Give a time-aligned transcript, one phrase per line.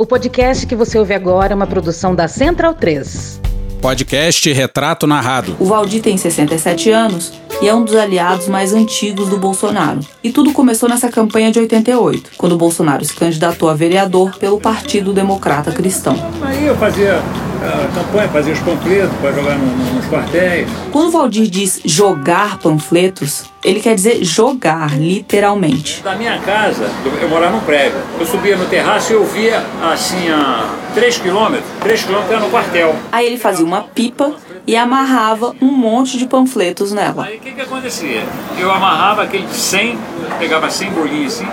[0.00, 3.40] O podcast que você ouve agora é uma produção da Central 3.
[3.82, 5.56] Podcast Retrato Narrado.
[5.58, 9.98] O Valdir tem 67 anos e é um dos aliados mais antigos do Bolsonaro.
[10.22, 14.60] E tudo começou nessa campanha de 88, quando o Bolsonaro se candidatou a vereador pelo
[14.60, 16.14] Partido Democrata Cristão.
[16.42, 17.20] Aí eu fazia
[17.62, 20.68] a campanha, fazia os panfletos para jogar no, no, nos quartéis.
[20.92, 26.02] Quando o Valdir diz jogar panfletos, ele quer dizer jogar, literalmente.
[26.02, 27.98] Da minha casa, eu, eu morava num prédio.
[28.18, 31.68] Eu subia no terraço e eu via assim a 3 quilômetros.
[31.80, 32.94] 3 quilômetros era no quartel.
[33.10, 34.32] Aí ele fazia uma pipa
[34.68, 37.24] e amarrava um monte de panfletos nela.
[37.24, 38.22] Aí o que, que acontecia?
[38.58, 39.98] Eu amarrava aquele 100,
[40.38, 41.48] pegava 100 bolinhas assim,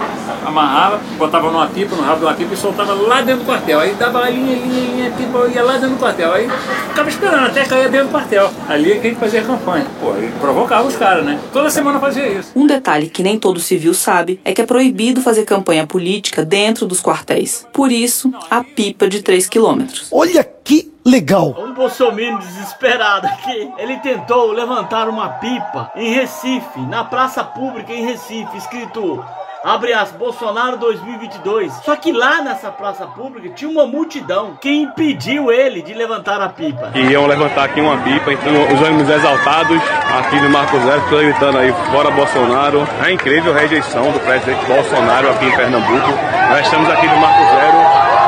[0.46, 3.80] amarrava, botava numa pipa, no rabo de uma pipa e soltava lá dentro do quartel.
[3.80, 6.34] Aí dava a linha, linha, linha, pipa, ia lá dentro do quartel.
[6.34, 6.50] Aí
[6.90, 8.52] ficava esperando até cair dentro do quartel.
[8.68, 9.88] Ali é que a gente fazia a campanha.
[10.02, 11.40] Pô, ele provocava os caras, né?
[11.54, 12.52] Toda semana fazia isso.
[12.54, 16.86] Um detalhe que nem todo civil sabe é que é proibido fazer campanha política dentro
[16.86, 17.66] dos quartéis.
[17.72, 20.10] Por isso, a pipa de 3 quilômetros.
[20.12, 21.56] Olha que legal.
[21.58, 23.72] Um bolsominion desesperado aqui.
[23.78, 29.24] Ele tentou levantar uma pipa em Recife, na praça pública em Recife, escrito
[29.66, 31.74] abre as Bolsonaro 2022.
[31.84, 36.50] Só que lá nessa praça pública tinha uma multidão que impediu ele de levantar a
[36.50, 36.92] pipa.
[36.94, 39.82] Iam levantar aqui uma pipa, então os ânimos exaltados
[40.20, 42.88] aqui do Marco Zero estão gritando aí fora Bolsonaro.
[43.04, 46.12] É incrível a rejeição do presidente Bolsonaro aqui em Pernambuco.
[46.50, 47.78] Nós estamos aqui no Marco Zero,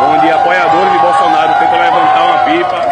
[0.09, 2.87] onde apoiadores de Bolsonaro tentam levantar pipa.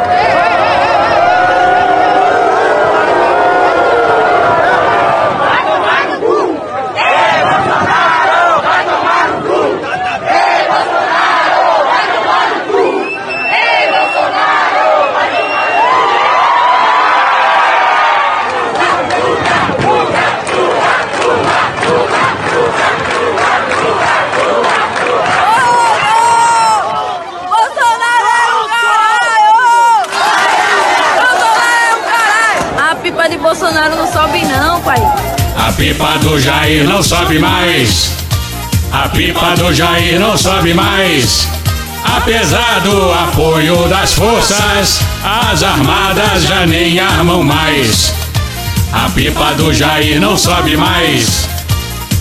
[32.78, 34.98] A pipa de Bolsonaro não sobe não, pai.
[35.58, 38.12] A pipa do Jair não sobe mais.
[38.92, 41.48] A pipa do Jair não sobe mais.
[42.04, 48.14] Apesar do apoio das forças, as armadas já nem armam mais.
[48.94, 51.48] A pipa do Jair não sobe mais.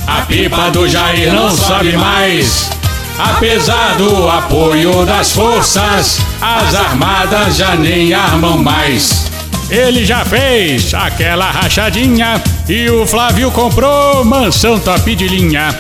[0.07, 2.71] A pipa do Jair não sobe mais.
[3.19, 9.24] Apesar do apoio das forças, as armadas já nem armam mais.
[9.71, 15.77] Ele já fez aquela rachadinha e o Flávio comprou mansão top de linha.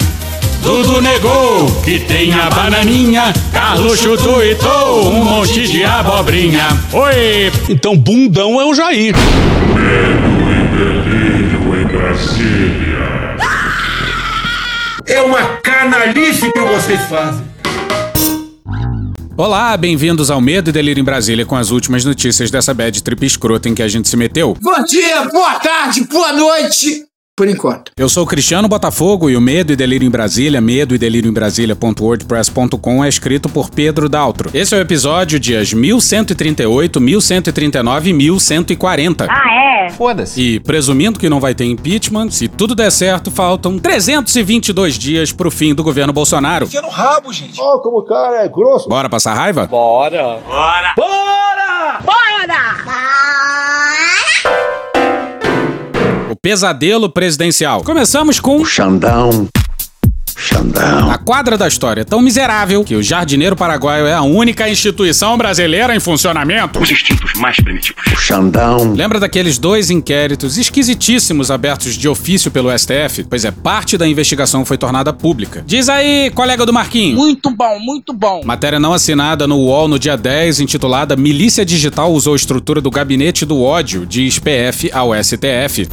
[0.63, 6.67] Dudu negou que tem a bananinha, Carlos chutou e tou um monte de abobrinha.
[6.93, 7.53] Oi!
[7.69, 9.15] Então bundão é o Jair.
[15.07, 17.54] É uma canalice que vocês fazem.
[19.37, 23.27] Olá, bem-vindos ao Medo e Delírio em Brasília com as últimas notícias dessa bad trip
[23.27, 24.57] escrota em que a gente se meteu.
[24.63, 27.05] Bom dia, boa tarde, boa noite.
[27.37, 27.91] Por enquanto.
[27.97, 31.29] Eu sou o Cristiano Botafogo e o Medo e Delírio em Brasília, medo e delírio
[31.29, 34.51] em Brasília.wordpress.com é escrito por Pedro Daltro.
[34.55, 39.27] Esse é o episódio dias 1138, 1139 e 1140.
[39.29, 39.91] Ah, é?
[39.91, 40.41] Foda-se.
[40.41, 45.51] E presumindo que não vai ter impeachment, se tudo der certo, faltam 322 dias pro
[45.51, 46.67] fim do governo Bolsonaro.
[46.67, 47.61] Enfia no rabo, gente.
[47.61, 48.89] Ó, como o cara é grosso.
[48.89, 49.67] Bora passar raiva?
[49.67, 50.39] Bora!
[50.97, 51.54] O
[56.45, 57.83] pesadelo presidencial.
[57.83, 59.49] Começamos com Xandão.
[60.37, 61.11] Xandão.
[61.11, 65.97] a quadra da história tão miserável que o jardineiro paraguaio é a única instituição brasileira
[65.97, 66.81] em funcionamento.
[66.81, 68.03] Os instintos mais primitivos.
[68.19, 68.93] Xandão.
[68.93, 73.25] Lembra daqueles dois inquéritos esquisitíssimos abertos de ofício pelo STF?
[73.25, 75.65] Pois é, parte da investigação foi tornada pública.
[75.67, 77.17] Diz aí, colega do Marquinho.
[77.17, 78.43] Muito bom, muito bom.
[78.45, 83.47] Matéria não assinada no UOL no dia 10, intitulada Milícia Digital usou estrutura do gabinete
[83.47, 85.89] do ódio, diz PF ao STF.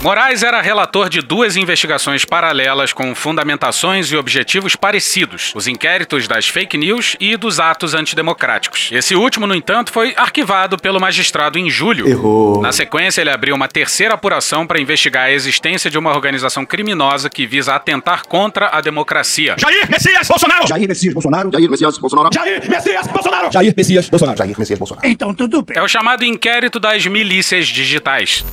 [0.00, 6.46] Moraes era relator de duas investigações paralelas com fundamentações e objetivos parecidos: os inquéritos das
[6.46, 8.90] fake news e dos atos antidemocráticos.
[8.92, 12.08] Esse último, no entanto, foi arquivado pelo magistrado em julho.
[12.08, 12.62] Errou.
[12.62, 17.28] Na sequência, ele abriu uma terceira apuração para investigar a existência de uma organização criminosa
[17.28, 19.56] que visa atentar contra a democracia.
[19.58, 20.68] Jair Messias Bolsonaro.
[20.68, 21.50] Jair Messias Bolsonaro.
[21.52, 22.30] Jair Messias Bolsonaro.
[22.32, 23.52] Jair Messias Bolsonaro.
[23.52, 24.38] Jair Messias Bolsonaro.
[24.38, 25.08] Jair Messias Bolsonaro.
[25.08, 25.76] Então tudo bem.
[25.76, 28.44] É o chamado inquérito das milícias digitais.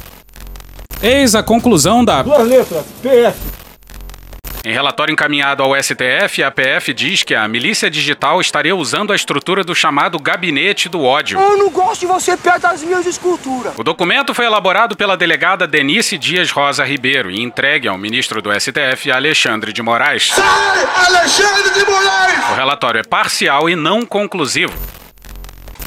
[1.06, 3.38] Eis a conclusão da Duas letras, PS.
[4.66, 9.16] Em relatório encaminhado ao STF, a PF diz que a milícia digital estaria usando a
[9.16, 11.40] estrutura do chamado Gabinete do Ódio.
[11.40, 13.74] Eu não gosto de você perto das minhas esculturas.
[13.78, 18.50] O documento foi elaborado pela delegada Denise Dias Rosa Ribeiro e entregue ao ministro do
[18.60, 20.32] STF, Alexandre de Moraes.
[20.34, 22.50] Sai, Alexandre de Moraes!
[22.52, 24.74] O relatório é parcial e não conclusivo.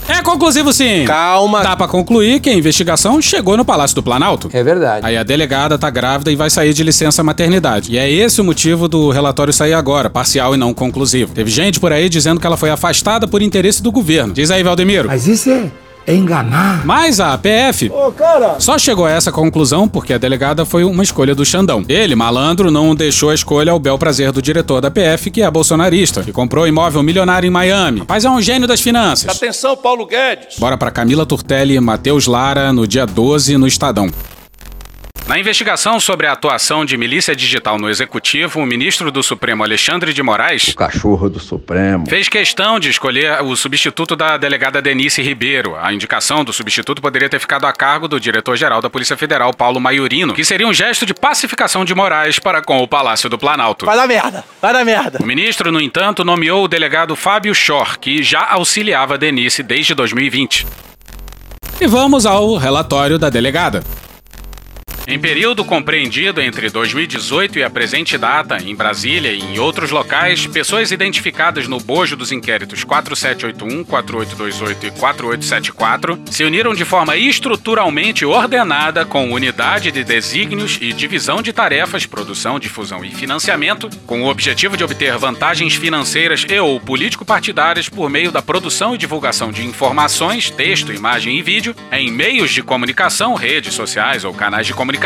[0.08, 1.04] É conclusivo sim.
[1.04, 1.62] Calma.
[1.62, 4.48] Dá pra concluir que a investigação chegou no Palácio do Planalto.
[4.52, 5.06] É verdade.
[5.06, 7.92] Aí a delegada tá grávida e vai sair de licença maternidade.
[7.92, 11.34] E é esse o motivo do relatório sair agora, parcial e não conclusivo.
[11.34, 14.32] Teve gente por aí dizendo que ela foi afastada por interesse do governo.
[14.32, 15.08] Diz aí, Valdemiro.
[15.08, 15.70] Mas isso é, é
[16.14, 16.84] enganar.
[16.86, 18.56] Mas a PF Ô, cara.
[18.58, 21.84] só chegou a essa conclusão porque a delegada foi uma escolha do Xandão.
[21.88, 25.50] Ele, malandro, não deixou a escolha ao bel prazer do diretor da PF, que é
[25.50, 28.02] bolsonarista, que comprou imóvel milionário em Miami.
[28.08, 29.34] Mas é um gênio das finanças.
[29.36, 30.58] Atenção, Paulo Guedes.
[30.58, 34.10] Bora pra Camila Turtelli e Matheus Lara no dia 12 no Estadão.
[35.28, 40.14] Na investigação sobre a atuação de milícia digital no executivo, o ministro do Supremo Alexandre
[40.14, 42.08] de Moraes Cachorro do Supremo.
[42.08, 45.76] fez questão de escolher o substituto da delegada Denise Ribeiro.
[45.76, 49.78] A indicação do substituto poderia ter ficado a cargo do diretor-geral da Polícia Federal, Paulo
[49.78, 53.84] Maiorino, que seria um gesto de pacificação de Moraes para com o Palácio do Planalto.
[53.84, 54.42] Vai dar merda.
[54.62, 55.18] Vai dar merda.
[55.22, 60.66] O ministro, no entanto, nomeou o delegado Fábio Schor, que já auxiliava Denise desde 2020.
[61.82, 63.84] E vamos ao relatório da delegada.
[65.10, 70.46] Em período compreendido entre 2018 e a presente data, em Brasília e em outros locais,
[70.46, 78.26] pessoas identificadas no bojo dos inquéritos 4781, 4828 e 4874 se uniram de forma estruturalmente
[78.26, 84.28] ordenada com unidade de desígnios e divisão de tarefas, produção, difusão e financiamento, com o
[84.28, 89.64] objetivo de obter vantagens financeiras e ou político-partidárias por meio da produção e divulgação de
[89.66, 94.97] informações, texto, imagem e vídeo, em meios de comunicação, redes sociais ou canais de comunicação,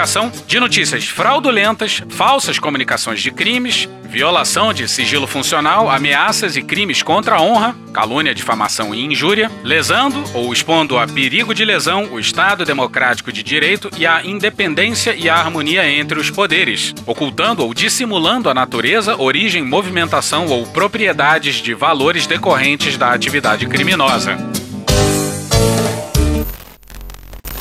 [0.46, 7.36] de notícias fraudulentas, falsas comunicações de crimes, violação de sigilo funcional, ameaças e crimes contra
[7.36, 12.64] a honra, calúnia, difamação e injúria, lesando ou expondo a perigo de lesão o Estado
[12.64, 18.48] democrático de direito e a independência e a harmonia entre os poderes, ocultando ou dissimulando
[18.48, 24.38] a natureza, origem, movimentação ou propriedades de valores decorrentes da atividade criminosa.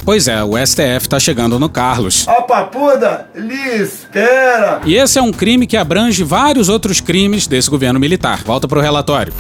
[0.03, 2.27] Pois é, o STF tá chegando no Carlos.
[2.27, 4.81] A papuda lhe espera.
[4.85, 8.43] E esse é um crime que abrange vários outros crimes desse governo militar.
[8.43, 9.33] Volta pro relatório.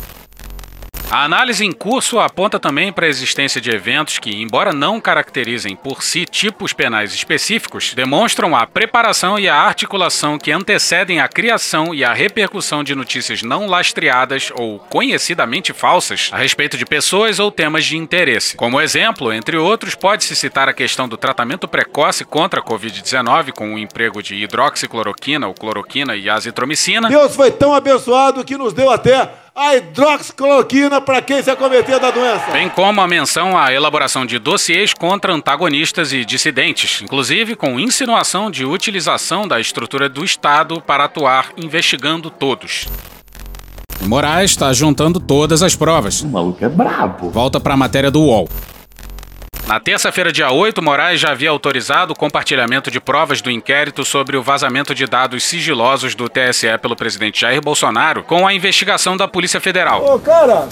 [1.11, 5.75] A análise em curso aponta também para a existência de eventos que, embora não caracterizem
[5.75, 11.93] por si tipos penais específicos, demonstram a preparação e a articulação que antecedem a criação
[11.93, 17.51] e a repercussão de notícias não lastreadas ou conhecidamente falsas a respeito de pessoas ou
[17.51, 18.55] temas de interesse.
[18.55, 23.73] Como exemplo, entre outros, pode-se citar a questão do tratamento precoce contra a Covid-19 com
[23.73, 27.09] o emprego de hidroxicloroquina ou cloroquina e azitromicina.
[27.09, 32.09] Deus foi tão abençoado que nos deu até a hidroxicloroquina para quem se acometer da
[32.09, 32.51] doença.
[32.51, 38.49] Bem como a menção à elaboração de dossiês contra antagonistas e dissidentes, inclusive com insinuação
[38.49, 42.87] de utilização da estrutura do Estado para atuar investigando todos.
[44.01, 46.21] Moraes está juntando todas as provas.
[46.21, 47.29] O maluco é brabo.
[47.29, 48.49] Volta pra matéria do UOL.
[49.67, 54.35] Na terça-feira, dia 8, Moraes já havia autorizado o compartilhamento de provas do inquérito sobre
[54.35, 59.27] o vazamento de dados sigilosos do TSE pelo presidente Jair Bolsonaro com a investigação da
[59.27, 60.03] Polícia Federal.
[60.03, 60.67] Ô, cara.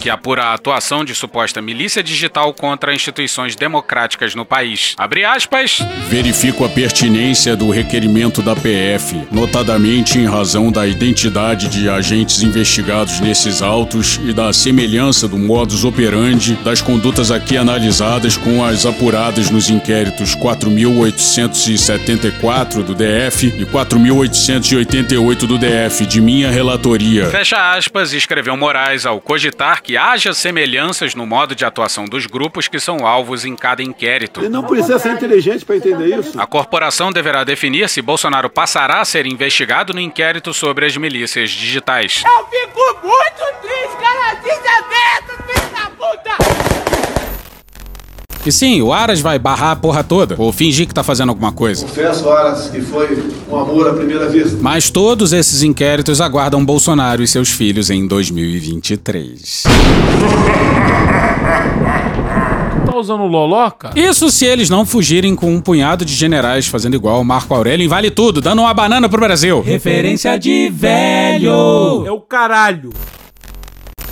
[0.00, 4.94] Que apura a atuação de suposta milícia digital contra instituições democráticas no país.
[4.98, 5.78] Abre aspas.
[6.08, 13.20] Verifico a pertinência do requerimento da PF, notadamente em razão da identidade de agentes investigados
[13.20, 19.48] nesses autos e da semelhança do modus operandi das condutas aqui analisadas com as apuradas
[19.50, 27.30] nos inquéritos 4.874 do DF e 4.888 do DF, de minha relatoria.
[27.30, 32.66] Fecha aspas, escreveu Moraes ao cogitar que haja semelhanças no modo de atuação dos grupos
[32.66, 34.40] que são alvos em cada inquérito.
[34.40, 36.40] Ele não precisa ser inteligente para entender isso.
[36.40, 41.48] A corporação deverá definir se Bolsonaro passará a ser investigado no inquérito sobre as milícias
[41.50, 42.24] digitais.
[42.26, 44.34] Eu fico muito triste, cara.
[44.34, 47.29] Desaberto, filho da puta.
[48.44, 51.52] E sim, o Aras vai barrar a porra toda, ou fingir que tá fazendo alguma
[51.52, 51.84] coisa.
[51.84, 54.56] Confesso, horas, que foi um amor à primeira vista.
[54.60, 59.64] Mas todos esses inquéritos aguardam Bolsonaro e seus filhos em 2023.
[62.86, 63.90] Tá usando loloca?
[63.94, 67.84] Isso se eles não fugirem com um punhado de generais fazendo igual o Marco Aurélio
[67.84, 69.60] em Vale Tudo, dando uma banana pro Brasil.
[69.60, 72.06] Referência de velho.
[72.06, 72.90] É o caralho.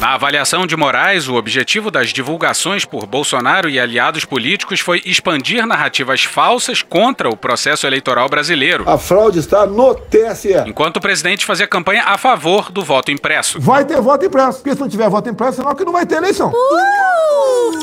[0.00, 5.66] Na avaliação de Moraes, o objetivo das divulgações por Bolsonaro e aliados políticos foi expandir
[5.66, 8.88] narrativas falsas contra o processo eleitoral brasileiro.
[8.88, 10.54] A fraude está no TSE.
[10.66, 13.60] Enquanto o presidente fazia campanha a favor do voto impresso.
[13.60, 16.16] Vai ter voto impresso, porque se não tiver voto impresso, senão que não vai ter
[16.16, 16.50] eleição.
[16.50, 17.18] Uh!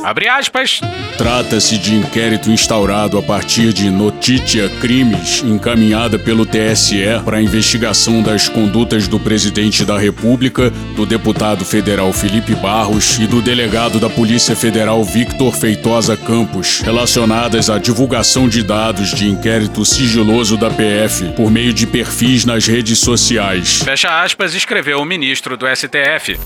[0.06, 0.80] Abre aspas.
[1.18, 8.22] Trata-se de inquérito instaurado a partir de notícia crimes encaminhada pelo TSE para a investigação
[8.22, 14.10] das condutas do presidente da República, do deputado federal Felipe Barros e do delegado da
[14.10, 21.34] Polícia Federal Victor Feitosa Campos, relacionadas à divulgação de dados de inquérito sigiloso da PF
[21.36, 23.82] por meio de perfis nas redes sociais.
[23.84, 26.40] Fecha aspas, escreveu o ministro do STF.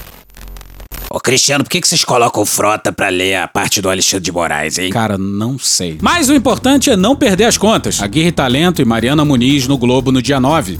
[1.11, 4.31] Ô Cristiano, por que, que vocês colocam frota pra ler a parte do Alexandre de
[4.31, 4.91] Moraes, hein?
[4.91, 5.97] Cara, não sei.
[6.01, 7.99] Mas o importante é não perder as contas.
[7.99, 10.77] Aguirre Talento e Mariana Muniz no Globo no dia 9.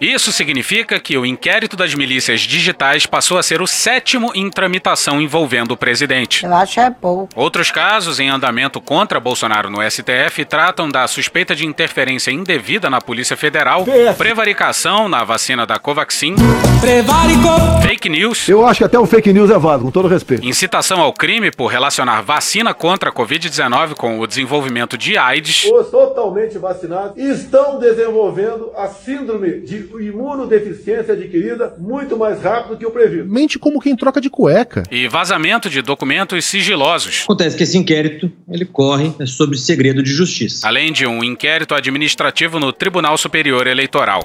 [0.00, 5.20] Isso significa que o inquérito das milícias digitais passou a ser o sétimo em tramitação
[5.22, 6.44] envolvendo o presidente.
[6.44, 7.28] Eu acho é pouco.
[7.34, 13.00] Outros casos em andamento contra Bolsonaro no STF tratam da suspeita de interferência indevida na
[13.00, 14.18] Polícia Federal, PF.
[14.18, 16.34] prevaricação na vacina da Covaxin,
[16.80, 17.48] Prevarico!
[17.82, 20.44] fake news, Eu acho que até o fake news é válido, com todo respeito.
[20.46, 25.88] incitação ao crime por relacionar vacina contra a Covid-19 com o desenvolvimento de AIDS, Os
[25.90, 33.28] totalmente vacinados estão desenvolvendo a síndrome de imunodeficiência adquirida muito mais rápido que o previsto.
[33.30, 34.82] Mente como quem troca de cueca.
[34.90, 37.22] e vazamento de documentos sigilosos.
[37.24, 40.66] Acontece que esse inquérito ele corre sobre segredo de justiça.
[40.66, 44.24] além de um inquérito administrativo no Tribunal Superior Eleitoral.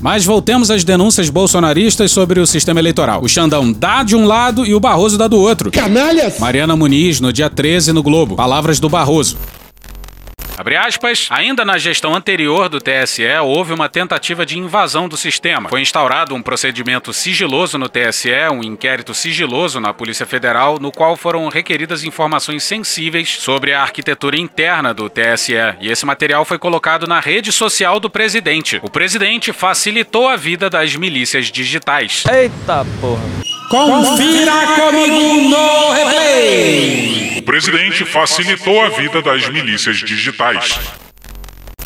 [0.00, 3.22] Mas voltemos às denúncias bolsonaristas sobre o sistema eleitoral.
[3.22, 5.70] O Xandão dá de um lado e o Barroso dá do outro.
[5.70, 6.38] Canalhas!
[6.38, 8.36] Mariana Muniz, no dia 13, no Globo.
[8.36, 9.38] Palavras do Barroso.
[10.56, 15.68] Abre aspas, ainda na gestão anterior do TSE houve uma tentativa de invasão do sistema.
[15.68, 21.14] Foi instaurado um procedimento sigiloso no TSE, um inquérito sigiloso na Polícia Federal, no qual
[21.14, 25.52] foram requeridas informações sensíveis sobre a arquitetura interna do TSE.
[25.78, 28.80] E esse material foi colocado na rede social do presidente.
[28.82, 32.24] O presidente facilitou a vida das milícias digitais.
[32.32, 33.46] Eita porra.
[33.68, 37.38] Confira comigo no replay!
[37.38, 40.45] O presidente facilitou a vida das milícias digitais.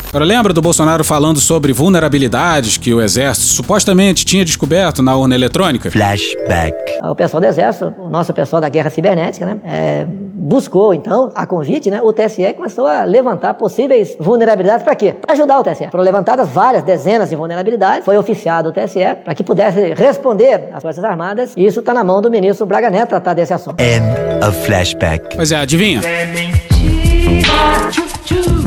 [0.09, 5.33] Agora lembra do Bolsonaro falando sobre vulnerabilidades que o exército supostamente tinha descoberto na urna
[5.33, 5.89] eletrônica?
[5.89, 6.75] Flashback.
[7.01, 11.45] O pessoal do Exército, o nosso pessoal da Guerra Cibernética, né, é, buscou, então, a
[11.45, 15.13] convite, né, o TSE começou a levantar possíveis vulnerabilidades para quê?
[15.13, 15.87] Para ajudar o TSE.
[15.89, 20.83] Foram levantadas várias dezenas de vulnerabilidades, foi oficiado o TSE para que pudesse responder às
[20.83, 23.79] Forças Armadas, e isso está na mão do ministro Braga Neto tratar desse assunto.
[23.81, 24.05] End
[24.45, 25.37] of flashback.
[25.37, 26.01] Pois é, adivinha?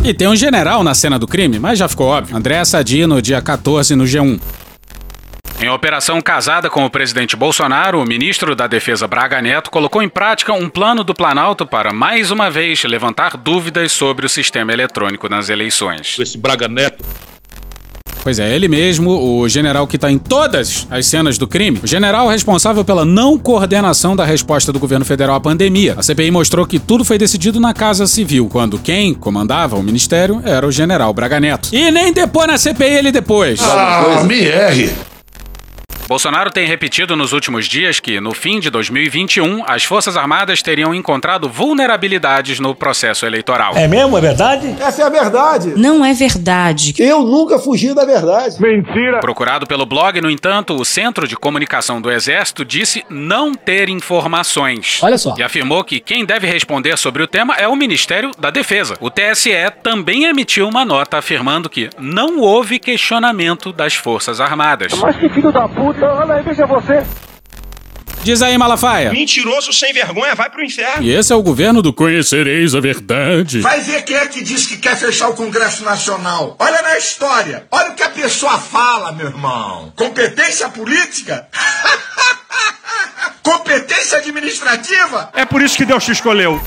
[0.04, 2.36] E tem um general na cena do crime, mas já ficou óbvio.
[2.36, 4.38] André Sadi no dia 14 no G1.
[5.60, 10.08] Em operação casada com o presidente Bolsonaro, o ministro da Defesa Braga Neto colocou em
[10.08, 15.26] prática um plano do Planalto para, mais uma vez, levantar dúvidas sobre o sistema eletrônico
[15.26, 16.18] nas eleições.
[16.18, 17.02] Esse Braga Neto.
[18.24, 21.86] Pois é, ele mesmo, o general que está em todas as cenas do crime, o
[21.86, 25.94] general responsável pela não coordenação da resposta do governo federal à pandemia.
[25.98, 30.40] A CPI mostrou que tudo foi decidido na Casa Civil, quando quem comandava o ministério
[30.42, 31.68] era o general Braga Neto.
[31.70, 33.60] E nem depois na CPI ele depois.
[33.60, 35.13] Ah, me erre.
[36.06, 40.94] Bolsonaro tem repetido nos últimos dias que, no fim de 2021, as Forças Armadas teriam
[40.94, 43.74] encontrado vulnerabilidades no processo eleitoral.
[43.74, 44.16] É mesmo?
[44.18, 44.76] É verdade?
[44.78, 45.72] Essa é a verdade.
[45.76, 46.94] Não é verdade.
[46.98, 48.60] Eu nunca fugi da verdade.
[48.60, 49.20] Mentira.
[49.20, 55.00] Procurado pelo blog, no entanto, o Centro de Comunicação do Exército disse não ter informações.
[55.02, 55.34] Olha só.
[55.38, 58.94] E afirmou que quem deve responder sobre o tema é o Ministério da Defesa.
[59.00, 59.50] O TSE
[59.82, 64.92] também emitiu uma nota afirmando que não houve questionamento das Forças Armadas.
[64.94, 67.04] Mas que filho da puta, olha aí, veja você.
[68.24, 69.12] Diz aí, Malafaia.
[69.12, 71.02] Mentiroso sem vergonha, vai pro inferno.
[71.02, 73.60] E esse é o governo do Conhecereis a Verdade.
[73.60, 76.56] Vai ver quem é que diz que quer fechar o Congresso Nacional.
[76.58, 77.66] Olha na história.
[77.70, 79.92] Olha o que a pessoa fala, meu irmão.
[79.94, 81.46] Competência política?
[83.44, 85.30] Competência administrativa?
[85.34, 86.58] É por isso que Deus te escolheu.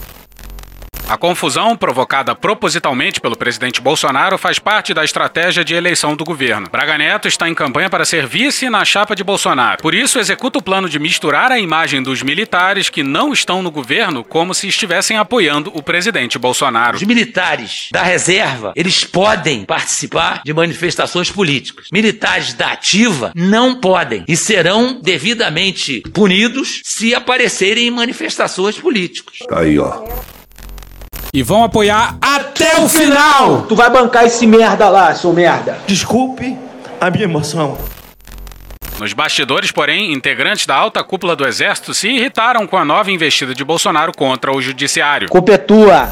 [1.10, 6.68] A confusão provocada propositalmente pelo presidente Bolsonaro faz parte da estratégia de eleição do governo.
[6.70, 9.82] Braga Neto está em campanha para ser vice na chapa de Bolsonaro.
[9.82, 13.72] Por isso, executa o plano de misturar a imagem dos militares que não estão no
[13.72, 16.98] governo como se estivessem apoiando o presidente Bolsonaro.
[16.98, 21.88] Os militares da reserva, eles podem participar de manifestações políticas.
[21.90, 29.40] Militares da ativa não podem e serão devidamente punidos se aparecerem em manifestações políticas.
[29.48, 30.04] Tá aí, ó.
[31.34, 33.64] E vão apoiar até o final.
[33.64, 35.78] Tu vai bancar esse merda lá, seu merda.
[35.86, 36.58] Desculpe
[37.00, 37.78] a minha emoção.
[39.00, 43.54] Nos bastidores, porém, integrantes da alta cúpula do Exército se irritaram com a nova investida
[43.54, 45.30] de Bolsonaro contra o Judiciário.
[45.30, 46.10] Culpa é tua.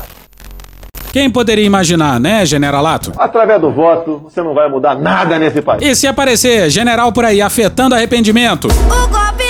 [1.12, 3.12] Quem poderia imaginar, né, generalato?
[3.18, 5.82] Através do voto, você não vai mudar nada nesse país.
[5.82, 8.68] E se aparecer general por aí afetando arrependimento?
[8.68, 9.45] O golpe.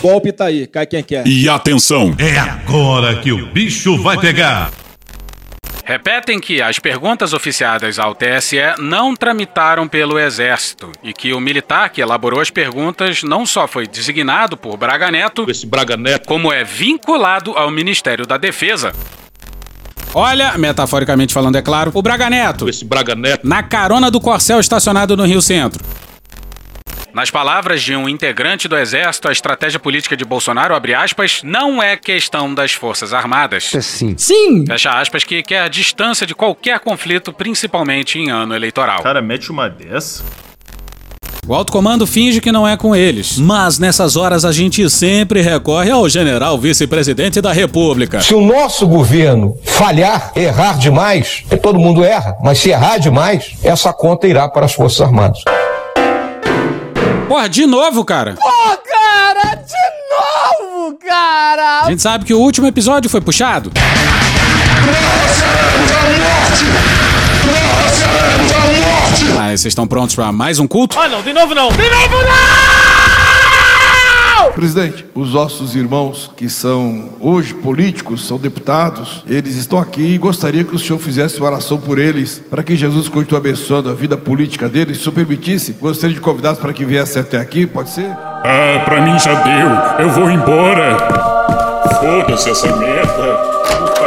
[0.00, 1.26] Golpe tá aí, cai quem quer.
[1.26, 2.14] E atenção!
[2.18, 4.70] É agora que o bicho vai pegar.
[5.84, 11.90] Repetem que as perguntas oficiadas ao TSE não tramitaram pelo Exército e que o militar
[11.90, 16.26] que elaborou as perguntas não só foi designado por Braga Neto, Esse Braga Neto.
[16.28, 18.92] como é vinculado ao Ministério da Defesa.
[20.14, 23.46] Olha, metaforicamente falando, é claro, o Braga Neto, Esse Braga Neto.
[23.46, 25.84] na carona do Corcel estacionado no Rio Centro.
[27.12, 31.82] Nas palavras de um integrante do Exército, a estratégia política de Bolsonaro, abre aspas, não
[31.82, 33.70] é questão das Forças Armadas.
[33.80, 34.14] Sim.
[34.16, 34.64] Sim!
[34.64, 39.02] Fecha aspas, que quer distância de qualquer conflito, principalmente em ano eleitoral.
[39.02, 40.22] Cara, mete uma dessa.
[41.48, 43.38] O alto comando finge que não é com eles.
[43.38, 48.20] Mas nessas horas a gente sempre recorre ao general vice-presidente da República.
[48.20, 53.92] Se o nosso governo falhar, errar demais, todo mundo erra, mas se errar demais, essa
[53.92, 55.42] conta irá para as Forças Armadas.
[57.30, 58.34] Porra, de novo, cara.
[58.34, 61.82] Pô, cara, de novo, cara.
[61.82, 63.70] A gente sabe que o último episódio foi puxado.
[69.36, 70.98] Mas vocês estão prontos pra mais um culto?
[70.98, 71.68] Ah, não, de novo não.
[71.70, 72.16] De novo
[74.54, 80.64] Presidente, os nossos irmãos que são hoje políticos, são deputados, eles estão aqui e gostaria
[80.64, 84.16] que o senhor fizesse uma oração por eles, para que Jesus continue abençoando a vida
[84.16, 84.96] política deles.
[84.96, 88.10] Se o senhor permitisse, gostaria de convidá-los para que viessem até aqui, pode ser?
[88.10, 90.06] Ah, pra mim já deu.
[90.06, 90.96] Eu vou embora.
[92.00, 93.99] Foda-se essa merda.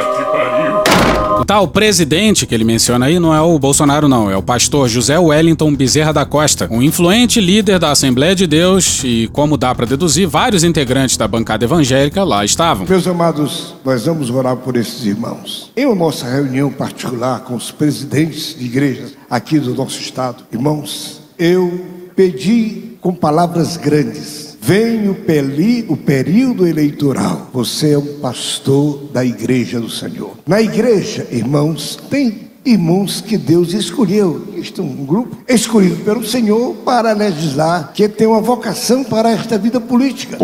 [1.43, 1.43] Pariu.
[1.43, 4.31] O tal presidente que ele menciona aí não é o Bolsonaro, não.
[4.31, 9.01] É o pastor José Wellington Bezerra da Costa, um influente líder da Assembleia de Deus
[9.03, 12.87] e, como dá pra deduzir, vários integrantes da bancada evangélica lá estavam.
[12.87, 15.71] Meus amados, nós vamos orar por esses irmãos.
[15.75, 21.85] Em nossa reunião particular com os presidentes de igrejas aqui do nosso estado, irmãos, eu
[22.15, 24.52] pedi com palavras grandes.
[24.65, 27.49] Vem o, peli, o período eleitoral.
[27.51, 30.37] Você é um pastor da igreja do Senhor.
[30.47, 34.53] Na igreja, irmãos, tem irmãos que Deus escolheu.
[34.57, 39.79] Estão um grupo escolhido pelo Senhor para legislar, que tem uma vocação para esta vida
[39.79, 40.37] política.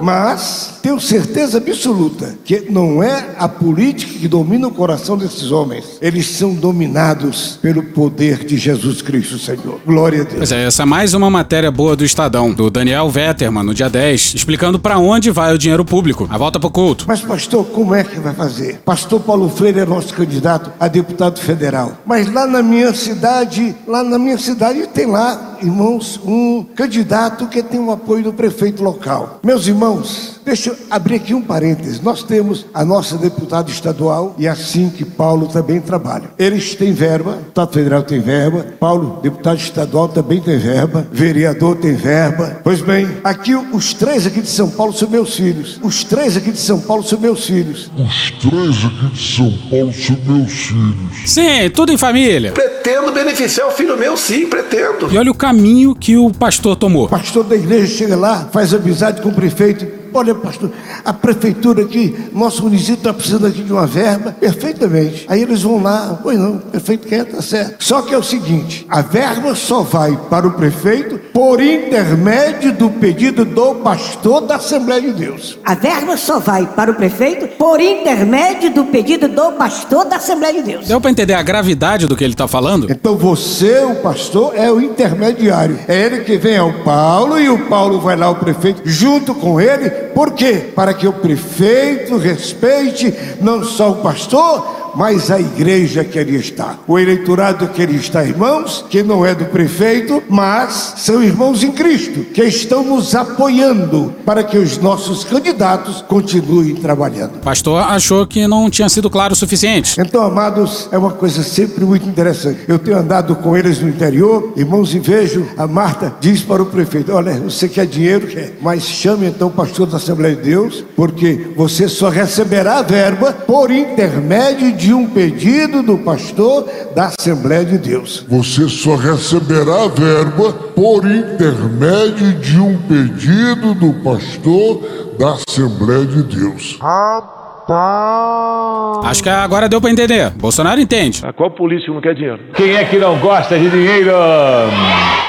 [0.00, 5.98] Mas tenho certeza absoluta que não é a política que domina o coração desses homens.
[6.00, 9.80] Eles são dominados pelo poder de Jesus Cristo, Senhor.
[9.84, 10.38] Glória a Deus.
[10.38, 13.90] Pois é, essa é mais uma matéria boa do Estadão, do Daniel Vetterman, no dia
[13.90, 16.26] 10, explicando pra onde vai o dinheiro público.
[16.30, 17.04] A volta pro culto.
[17.06, 18.80] Mas, pastor, como é que vai fazer?
[18.84, 21.98] Pastor Paulo Freire é nosso candidato a deputado federal.
[22.06, 27.62] Mas lá na minha cidade, lá na minha cidade tem lá, irmãos, um candidato que
[27.62, 29.40] tem o apoio do prefeito local.
[29.42, 32.00] Meus irmãos, deixa eu abrir aqui um parênteses.
[32.00, 36.30] Nós temos a nossa deputada estadual e assim que Paulo também trabalha.
[36.38, 41.94] Eles têm verba, deputado federal tem verba, Paulo, deputado estadual, também tem verba, vereador tem
[41.94, 42.60] verba.
[42.62, 45.78] Pois bem, aqui os três aqui de São Paulo são meus filhos.
[45.82, 47.90] Os três aqui de São Paulo são meus filhos.
[47.96, 51.31] Os três aqui de São Paulo são meus filhos.
[51.32, 52.52] Sim, tudo em família.
[52.52, 55.10] Pretendo beneficiar o filho meu, sim, pretendo.
[55.10, 57.06] E olha o caminho que o pastor tomou.
[57.06, 60.01] O pastor da igreja chega lá, faz amizade com o prefeito.
[60.14, 60.70] Olha, pastor,
[61.04, 65.24] a prefeitura aqui, nosso município está precisando aqui de uma verba, perfeitamente.
[65.28, 67.82] Aí eles vão lá, pois não, o prefeito quer, tá certo.
[67.82, 72.90] Só que é o seguinte: a verba só vai para o prefeito por intermédio do
[72.90, 75.58] pedido do pastor da Assembleia de Deus.
[75.64, 80.54] A verba só vai para o prefeito por intermédio do pedido do pastor da Assembleia
[80.54, 80.88] de Deus.
[80.88, 82.90] Deu pra entender a gravidade do que ele tá falando?
[82.90, 85.78] Então você, o pastor, é o intermediário.
[85.88, 89.60] É ele que vem ao Paulo e o Paulo vai lá ao prefeito junto com
[89.60, 89.90] ele.
[90.14, 90.70] Por quê?
[90.74, 96.76] Para que o prefeito respeite não só o pastor, mas a igreja que ele está.
[96.86, 101.72] O eleitorado que ele está, irmãos, que não é do prefeito, mas são irmãos em
[101.72, 107.40] Cristo, que estão nos apoiando para que os nossos candidatos continuem trabalhando.
[107.40, 110.00] Pastor achou que não tinha sido claro o suficiente.
[110.00, 112.60] Então, amados, é uma coisa sempre muito interessante.
[112.68, 116.66] Eu tenho andado com eles no interior, irmãos, e vejo a Marta diz para o
[116.66, 120.84] prefeito: Olha, você quer dinheiro, quer, mas chame então o pastor da Assembleia de Deus,
[120.96, 127.66] porque você só receberá a verba por intermédio de um pedido do pastor da Assembleia
[127.66, 128.24] de Deus.
[128.26, 134.80] Você só receberá a verba por intermédio de um pedido do pastor
[135.18, 136.78] da Assembleia de Deus.
[136.80, 137.41] Rapaz.
[137.66, 139.06] Rapaz!
[139.06, 140.30] Acho que agora deu pra entender.
[140.30, 141.24] Bolsonaro entende.
[141.24, 142.40] A qual político não quer dinheiro?
[142.54, 144.10] Quem é que não gosta de dinheiro?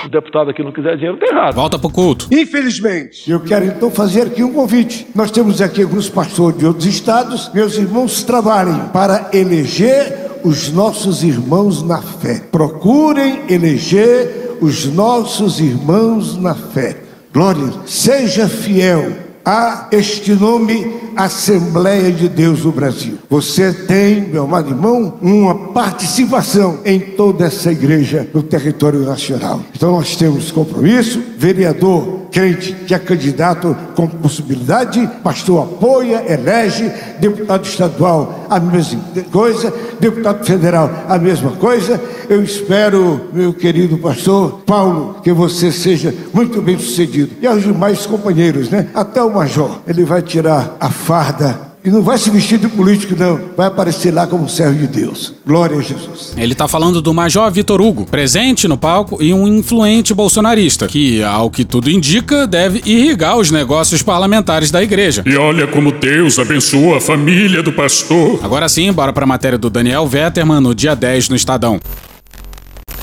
[0.06, 1.54] O deputado aqui não quiser dinheiro, tá errado.
[1.54, 2.28] Volta pro culto.
[2.32, 5.08] Infelizmente, eu quero então fazer aqui um convite.
[5.16, 7.52] Nós temos aqui alguns pastores de outros estados.
[7.54, 12.42] Meus irmãos, trabalhem para eleger os nossos irmãos na fé.
[12.52, 16.98] Procurem eleger os nossos irmãos na fé.
[17.34, 23.20] Glória, seja fiel a este nome Assembleia de Deus do Brasil.
[23.30, 29.62] Você tem, meu amado irmão, uma participação em toda essa igreja no território nacional.
[29.76, 37.66] Então nós temos compromisso, vereador crente que é candidato com possibilidade, pastor apoia, elege, deputado
[37.66, 42.02] estadual a mesma coisa, deputado federal a mesma coisa.
[42.30, 47.32] Eu espero, meu querido pastor Paulo, que você seja muito bem sucedido.
[47.42, 48.88] E aos demais companheiros, né?
[48.94, 53.14] Até o major, ele vai tirar a farda e não vai se vestir de político,
[53.18, 53.40] não.
[53.58, 55.34] Vai aparecer lá como servo de Deus.
[55.46, 56.34] Glória a Jesus.
[56.38, 61.22] Ele tá falando do Major Vitor Hugo, presente no palco e um influente bolsonarista, que,
[61.22, 65.24] ao que tudo indica, deve irrigar os negócios parlamentares da igreja.
[65.26, 68.40] E olha como Deus abençoa a família do pastor.
[68.42, 71.80] Agora sim, bora pra matéria do Daniel Vetterman no dia 10 no Estadão.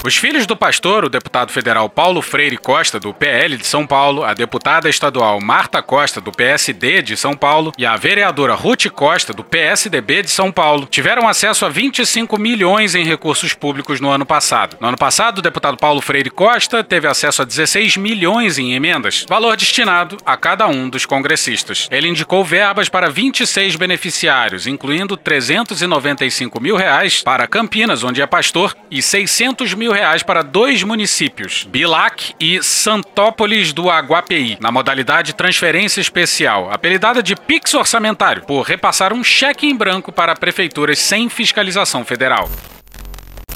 [0.02, 4.24] Os filhos do pastor, o deputado federal Paulo Freire Costa, do PL de São Paulo,
[4.24, 9.34] a deputada estadual Marta Costa, do PSD de São Paulo, e a vereadora Ruth Costa,
[9.34, 14.24] do PSDB de São Paulo, tiveram acesso a 25 milhões em recursos públicos no ano
[14.24, 14.78] passado.
[14.80, 19.26] No ano passado, o deputado Paulo Freire Costa teve acesso a 16 milhões em emendas,
[19.28, 21.88] valor destinado a cada um dos congressistas.
[21.90, 28.74] Ele indicou verbas para 26 beneficiários, incluindo 395 mil reais para Campinas, onde é pastor,
[28.90, 36.00] e 600 mil reais para dois municípios, Bilac e Santópolis do Aguapeí, na modalidade transferência
[36.00, 42.04] especial, apelidada de Pix orçamentário, por repassar um cheque em branco para prefeituras sem fiscalização
[42.04, 42.48] federal.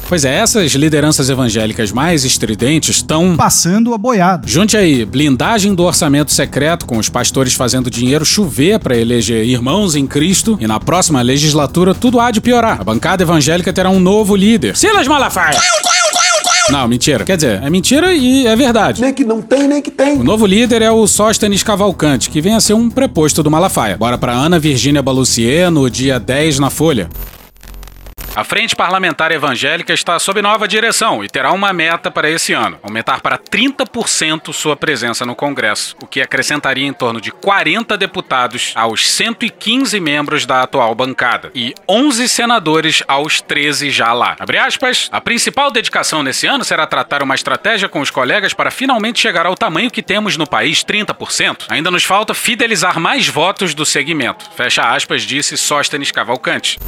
[0.07, 4.47] Pois é, essas lideranças evangélicas mais estridentes estão passando a boiada.
[4.47, 9.97] Junte aí, blindagem do orçamento secreto com os pastores fazendo dinheiro chover para eleger irmãos
[9.97, 12.81] em Cristo e na próxima legislatura tudo há de piorar.
[12.81, 14.77] A bancada evangélica terá um novo líder.
[14.77, 15.59] Silas Malafaia.
[16.71, 17.25] Não, mentira.
[17.25, 19.01] Quer dizer, é mentira e é verdade.
[19.01, 20.19] Nem que não tem, nem que tem.
[20.19, 23.97] O novo líder é o Sóstenes Cavalcante, que vem a ser um preposto do Malafaia.
[23.97, 27.09] Bora pra Ana Virgínia Balucier no dia 10 na Folha.
[28.37, 32.81] A Frente Parlamentar Evangélica está sob nova direção e terá uma meta para esse ano:
[32.83, 38.73] aumentar para 30% sua presença no Congresso, o que acrescentaria em torno de 40 deputados
[38.75, 44.37] aos 115 membros da atual bancada e 11 senadores aos 13 já lá.
[44.67, 49.21] Aspas, a principal dedicação nesse ano será tratar uma estratégia com os colegas para finalmente
[49.21, 51.67] chegar ao tamanho que temos no país, 30%.
[51.69, 54.51] Ainda nos falta fidelizar mais votos do segmento.
[54.57, 56.79] Fecha aspas, disse Sóstenes Cavalcante.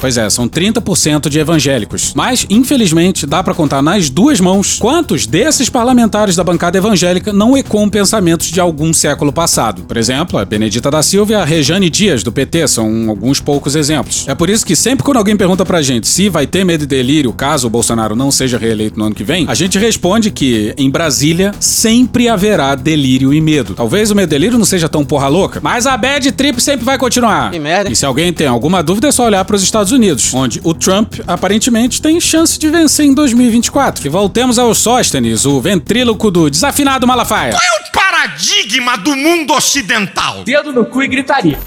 [0.00, 2.12] Pois é, são 30% de evangélicos.
[2.14, 7.56] Mas, infelizmente, dá para contar nas duas mãos quantos desses parlamentares da bancada evangélica não
[7.56, 9.82] ecoam pensamentos de algum século passado.
[9.82, 13.74] Por exemplo, a Benedita da Silva e a Rejane Dias, do PT, são alguns poucos
[13.74, 14.26] exemplos.
[14.28, 16.86] É por isso que sempre quando alguém pergunta pra gente se vai ter medo e
[16.86, 20.74] delírio caso o Bolsonaro não seja reeleito no ano que vem, a gente responde que,
[20.76, 23.74] em Brasília, sempre haverá delírio e medo.
[23.74, 26.98] Talvez o e delírio não seja tão porra louca, mas a bad trip sempre vai
[26.98, 27.50] continuar.
[27.50, 27.90] Que merda.
[27.90, 29.95] E se alguém tem alguma dúvida, é só olhar para os Estados Unidos,
[30.34, 34.06] onde o Trump aparentemente tem chance de vencer em 2024.
[34.06, 37.52] E voltemos aos Sóstenes, o ventríloco do desafinado Malafaia.
[37.52, 40.44] Qual é o paradigma do mundo ocidental?
[40.44, 41.58] Dedo no cu e gritaria.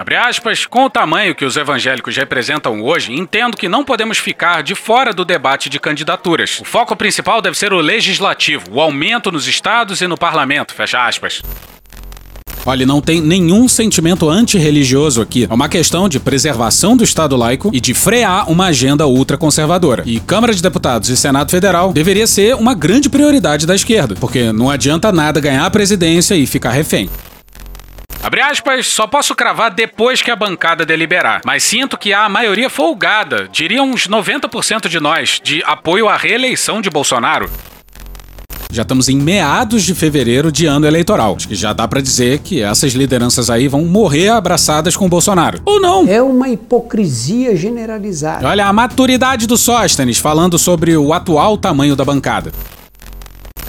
[0.00, 4.62] Abre aspas, com o tamanho que os evangélicos representam hoje, entendo que não podemos ficar
[4.62, 6.58] de fora do debate de candidaturas.
[6.60, 10.74] O foco principal deve ser o legislativo, o aumento nos estados e no parlamento.
[10.74, 11.42] Fecha aspas.
[12.64, 15.46] Olha, não tem nenhum sentimento antirreligioso aqui.
[15.48, 20.02] É uma questão de preservação do Estado laico e de frear uma agenda ultraconservadora.
[20.06, 24.52] E Câmara de Deputados e Senado Federal deveria ser uma grande prioridade da esquerda, porque
[24.52, 27.08] não adianta nada ganhar a presidência e ficar refém.
[28.22, 32.28] Abre aspas, só posso cravar depois que a bancada deliberar, mas sinto que há a
[32.28, 37.50] maioria folgada, diria uns 90% de nós, de apoio à reeleição de Bolsonaro.
[38.72, 41.34] Já estamos em meados de fevereiro de ano eleitoral.
[41.36, 45.08] Acho que já dá para dizer que essas lideranças aí vão morrer abraçadas com o
[45.08, 45.60] Bolsonaro.
[45.64, 46.06] Ou não?
[46.08, 48.46] É uma hipocrisia generalizada.
[48.46, 52.52] Olha a maturidade do Sóstenes falando sobre o atual tamanho da bancada.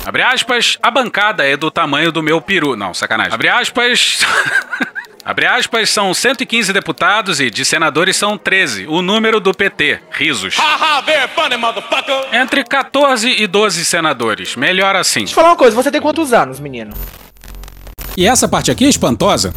[0.05, 2.75] Abre aspas, a bancada é do tamanho do meu peru.
[2.75, 3.33] Não, sacanagem.
[3.33, 4.19] Abre aspas.
[5.23, 9.99] Abre aspas, são 115 deputados e de senadores são 13, o número do PT.
[10.11, 10.55] Risos.
[12.33, 14.55] Entre 14 e 12 senadores.
[14.55, 15.19] Melhor assim.
[15.19, 16.93] Deixa eu falar uma coisa, você tem quantos anos, menino?
[18.17, 19.53] E essa parte aqui é espantosa.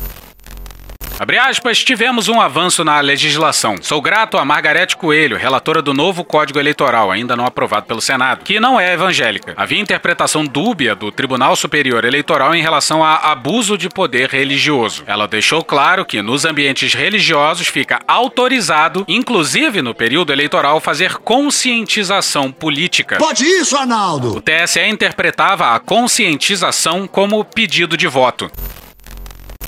[1.16, 3.76] Abre aspas, tivemos um avanço na legislação.
[3.80, 8.42] Sou grato a Margarete Coelho, relatora do novo Código Eleitoral, ainda não aprovado pelo Senado,
[8.42, 9.54] que não é evangélica.
[9.56, 15.04] Havia interpretação dúbia do Tribunal Superior Eleitoral em relação a abuso de poder religioso.
[15.06, 22.50] Ela deixou claro que nos ambientes religiosos fica autorizado, inclusive no período eleitoral, fazer conscientização
[22.50, 23.18] política.
[23.18, 24.36] Pode isso, Arnaldo!
[24.36, 28.50] O TSE interpretava a conscientização como pedido de voto.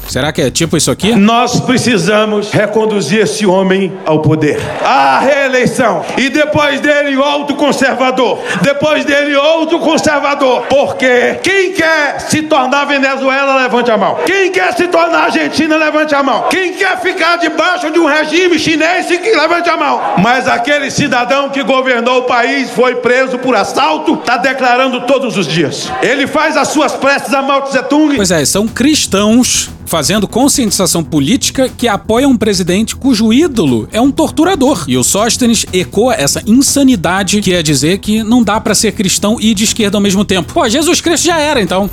[0.09, 1.15] Será que é tipo isso aqui?
[1.15, 4.59] Nós precisamos reconduzir esse homem ao poder.
[4.85, 6.05] A reeleição.
[6.17, 8.39] E depois dele, outro conservador.
[8.63, 10.63] Depois dele, outro conservador.
[10.69, 14.19] Porque quem quer se tornar Venezuela, levante a mão.
[14.25, 16.47] Quem quer se tornar Argentina, levante a mão.
[16.49, 20.01] Quem quer ficar debaixo de um regime chinês, levante a mão.
[20.23, 25.47] Mas aquele cidadão que governou o país foi preso por assalto, está declarando todos os
[25.47, 25.91] dias.
[26.03, 28.17] Ele faz as suas preces a Mao Tse Tung.
[28.17, 34.11] Pois é, são cristãos fazendo conscientização política que apoia um presidente cujo ídolo é um
[34.11, 34.85] torturador.
[34.89, 39.39] E o Sóstenes ecoa essa insanidade que é dizer que não dá para ser cristão
[39.41, 40.53] e de esquerda ao mesmo tempo.
[40.53, 41.91] Pô, Jesus Cristo já era, então.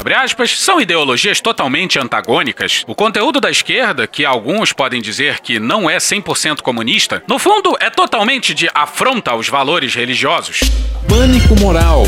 [0.00, 2.84] Abre aspas, são ideologias totalmente antagônicas.
[2.86, 7.76] O conteúdo da esquerda, que alguns podem dizer que não é 100% comunista, no fundo
[7.78, 10.60] é totalmente de afronta aos valores religiosos.
[11.06, 12.04] Pânico moral.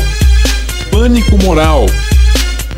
[0.89, 1.85] Pânico moral.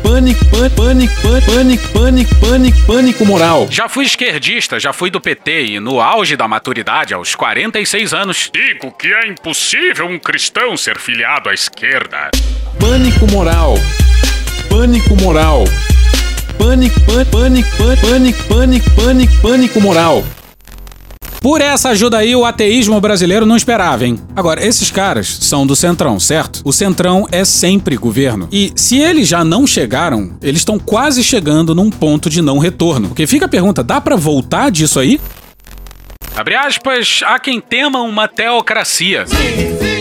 [0.06, 3.66] Pânico, pânico, pânico, pânico, pânico, pânico, pânico moral.
[3.68, 8.48] Já fui esquerdista, já fui do PT e no auge da maturidade, aos 46 anos,
[8.54, 12.30] digo que é impossível um cristão ser filiado à esquerda.
[12.78, 13.74] Pânico moral.
[14.70, 15.64] Pânico moral.
[16.56, 20.24] Pânico, pânico, pânico, pânico, pânico, pânico, pânico moral.
[21.46, 24.18] Por essa ajuda aí, o ateísmo brasileiro não esperava, hein?
[24.34, 26.60] Agora, esses caras são do Centrão, certo?
[26.64, 28.48] O Centrão é sempre governo.
[28.50, 33.10] E se eles já não chegaram, eles estão quase chegando num ponto de não retorno.
[33.10, 35.20] Porque fica a pergunta: dá para voltar disso aí?
[36.34, 39.24] Abre aspas, há quem tema uma teocracia.
[39.92, 39.95] O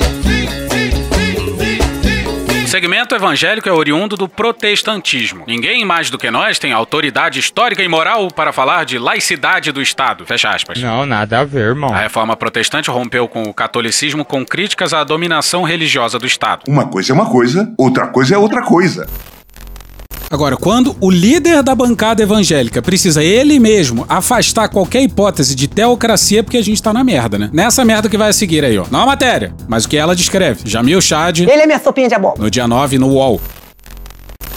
[2.75, 5.45] segmento evangélico é oriundo do protestantismo.
[5.47, 9.81] Ninguém mais do que nós tem autoridade histórica e moral para falar de laicidade do
[9.81, 10.25] Estado.
[10.25, 10.81] Fecha aspas.
[10.81, 11.93] Não, nada a ver, irmão.
[11.93, 16.63] A reforma protestante rompeu com o catolicismo com críticas à dominação religiosa do Estado.
[16.67, 19.07] Uma coisa é uma coisa, outra coisa é outra coisa.
[20.35, 26.43] Agora, quando o líder da bancada evangélica precisa ele mesmo afastar qualquer hipótese de teocracia,
[26.43, 27.49] porque a gente tá na merda, né?
[27.53, 28.83] Nessa merda que vai seguir aí, ó.
[28.91, 30.59] Não a matéria, mas o que ela descreve.
[30.65, 31.39] Jamil Chad.
[31.39, 32.43] Ele é minha sopinha de abóbora.
[32.43, 33.39] No dia 9, no UOL.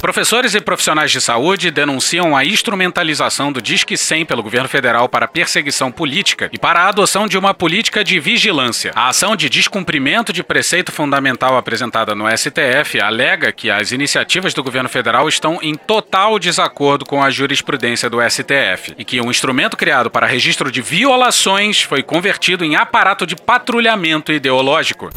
[0.01, 5.27] Professores e profissionais de saúde denunciam a instrumentalização do Disque 100 pelo governo federal para
[5.27, 8.93] perseguição política e para a adoção de uma política de vigilância.
[8.95, 14.63] A ação de descumprimento de preceito fundamental apresentada no STF alega que as iniciativas do
[14.63, 19.77] governo federal estão em total desacordo com a jurisprudência do STF e que um instrumento
[19.77, 25.11] criado para registro de violações foi convertido em aparato de patrulhamento ideológico.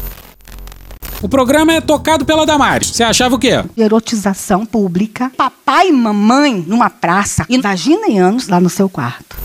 [1.22, 2.88] O programa é tocado pela Damares.
[2.88, 3.64] Você achava o quê?
[3.76, 9.36] Erotização pública, papai e mamãe numa praça e vagina e anos lá no seu quarto.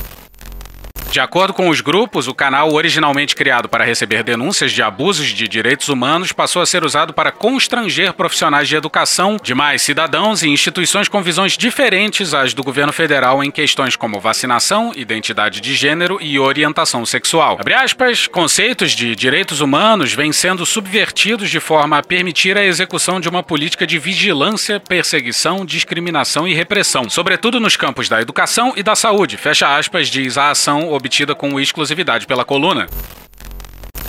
[1.17, 5.47] De acordo com os grupos, o canal originalmente criado para receber denúncias de abusos de
[5.47, 11.08] direitos humanos passou a ser usado para constranger profissionais de educação, demais cidadãos e instituições
[11.08, 16.38] com visões diferentes às do governo federal em questões como vacinação, identidade de gênero e
[16.38, 17.58] orientação sexual.
[17.60, 23.19] Abre aspas, conceitos de direitos humanos vêm sendo subvertidos de forma a permitir a execução
[23.19, 28.84] de uma política de vigilância, perseguição, discriminação e repressão, sobretudo nos campos da educação e
[28.84, 29.36] da saúde.
[29.36, 32.88] Fecha aspas, diz a ação obtida com exclusividade pela coluna.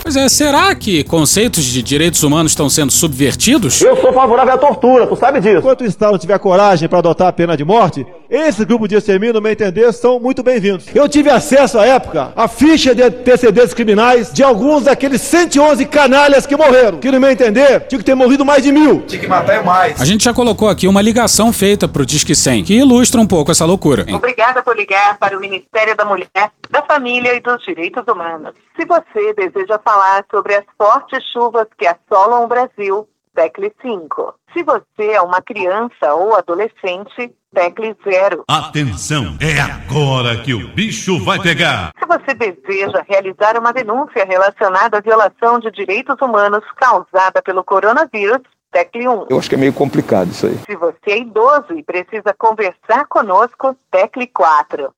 [0.03, 3.81] Pois é, será que conceitos de direitos humanos estão sendo subvertidos?
[3.81, 5.59] Eu sou favorável à tortura, tu sabe disso.
[5.59, 9.35] Enquanto o Estado tiver coragem para adotar a pena de morte, esse grupo de extermínio,
[9.35, 10.87] no meu entender, são muito bem-vindos.
[10.95, 16.47] Eu tive acesso à época à ficha de antecedentes criminais de alguns daqueles 111 canalhas
[16.47, 19.03] que morreram, que no meu entender, tinha que ter morrido mais de mil.
[19.07, 20.01] Tinha que matar mais.
[20.01, 23.51] A gente já colocou aqui uma ligação feita pro Disque 100, que ilustra um pouco
[23.51, 24.05] essa loucura.
[24.12, 26.29] Obrigada por ligar para o Ministério da Mulher,
[26.71, 28.53] da Família e dos Direitos Humanos.
[28.77, 34.35] Se você deseja falar sobre as fortes chuvas que assolam o Brasil, tecle 5.
[34.53, 38.42] Se você é uma criança ou adolescente, tecle 0.
[38.48, 41.92] Atenção, é agora que o bicho vai pegar.
[41.96, 48.40] Se você deseja realizar uma denúncia relacionada à violação de direitos humanos causada pelo coronavírus,
[48.72, 49.27] tecle 1.
[49.31, 50.59] Eu acho que é meio complicado isso aí.
[50.68, 54.92] Se você é idoso e precisa conversar conosco, tecle 4.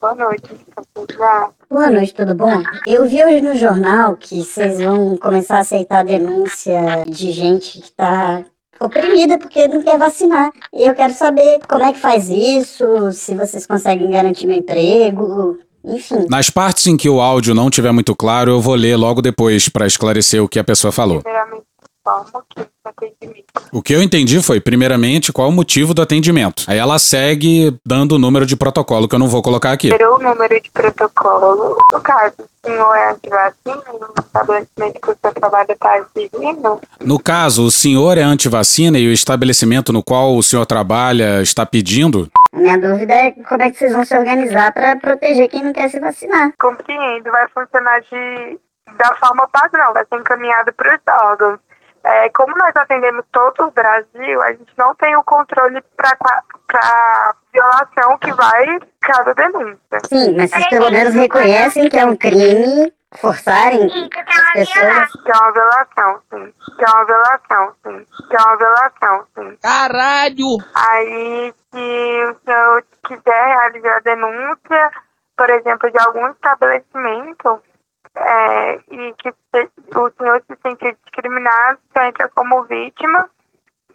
[0.00, 0.50] Boa noite.
[1.70, 2.62] Boa noite, tudo bom?
[2.86, 7.90] Eu vi hoje no jornal que vocês vão começar a aceitar denúncia de gente que
[7.92, 8.44] tá
[8.78, 10.50] oprimida porque não quer vacinar.
[10.72, 15.58] E eu quero saber como é que faz isso, se vocês conseguem garantir meu emprego,
[15.82, 16.26] enfim.
[16.28, 19.68] Nas partes em que o áudio não estiver muito claro, eu vou ler logo depois
[19.68, 21.22] para esclarecer o que a pessoa falou.
[21.22, 21.64] Primeiramente,
[22.04, 23.44] qual o motivo do atendimento?
[23.72, 26.64] O que eu entendi foi, primeiramente, qual o motivo do atendimento.
[26.68, 29.88] Aí ela segue dando o número de protocolo que eu não vou colocar aqui.
[29.88, 31.78] Gerou o número de protocolo.
[31.90, 36.80] No caso, o senhor é antivacina no estabelecimento que o seu trabalho está exigindo?
[37.00, 41.64] No caso, o senhor é antivacina e o estabelecimento no qual o senhor trabalha está
[41.64, 42.28] pedindo?
[42.52, 45.88] Minha dúvida é como é que vocês vão se organizar para proteger quem não quer
[45.90, 46.52] se vacinar.
[46.60, 48.58] Compreendo, vai funcionar de,
[48.96, 51.58] da forma padrão, vai ser encaminhado para os órgãos.
[52.04, 58.18] É, como nós atendemos todo o Brasil, a gente não tem o controle para violação
[58.18, 60.00] que vai cada denúncia.
[60.06, 65.12] Sim, mas vocês pelo menos reconhecem que é um crime forçarem as pessoas.
[65.12, 66.54] Que é uma violação, sim.
[66.76, 68.06] Que é uma violação, sim.
[68.28, 69.58] Que é uma violação, sim.
[69.62, 70.46] Caralho!
[70.74, 74.90] Aí, se o senhor quiser realizar a denúncia,
[75.36, 77.62] por exemplo, de algum estabelecimento,
[78.16, 83.28] é, e que o senhor se sentir discriminado, você entra como vítima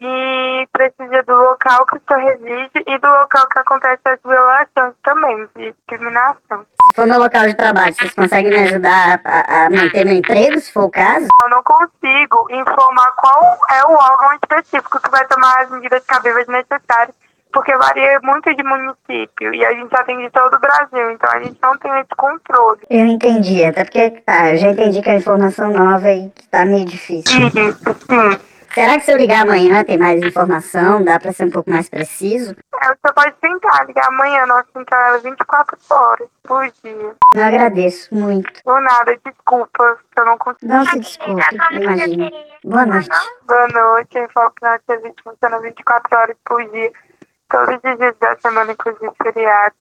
[0.01, 4.93] e precisa do local que o senhor reside e do local que acontece as violações
[5.03, 6.65] também, de discriminação.
[6.88, 10.60] Se for meu local de trabalho, vocês conseguem me ajudar a, a manter meu emprego,
[10.60, 11.27] se for o caso?
[11.41, 16.47] Eu não consigo informar qual é o órgão específico que vai tomar as medidas cabíveis
[16.47, 17.15] necessárias
[17.51, 21.59] porque varia muito de município e a gente atende todo o Brasil, então a gente
[21.62, 22.81] não tem esse controle.
[22.89, 26.65] Eu entendi, até porque tá, eu já entendi que é informação nova e que tá
[26.65, 27.47] meio difícil.
[27.47, 28.49] Isso, sim.
[28.73, 31.03] Será que se eu ligar amanhã tem mais informação?
[31.03, 32.55] Dá pra ser um pouco mais preciso?
[32.81, 37.15] É, você pode tentar ligar amanhã, central é 24 horas por dia.
[37.35, 38.63] Eu agradeço muito.
[38.63, 40.71] Por nada, desculpa se eu não consigo.
[40.71, 42.31] Não se desculpe, imagina.
[42.63, 43.09] Boa noite.
[43.47, 46.91] Boa noite, eu falo que nosso serviço funciona 24 horas por dia.
[47.49, 49.75] Todos os dias da semana, inclusive feriado.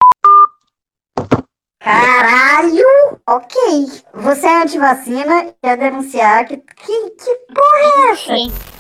[1.81, 3.21] Caralho!
[3.27, 3.57] Ok.
[4.15, 6.57] Você é antivacina e quer denunciar que.
[6.57, 8.78] Que, que porra é essa?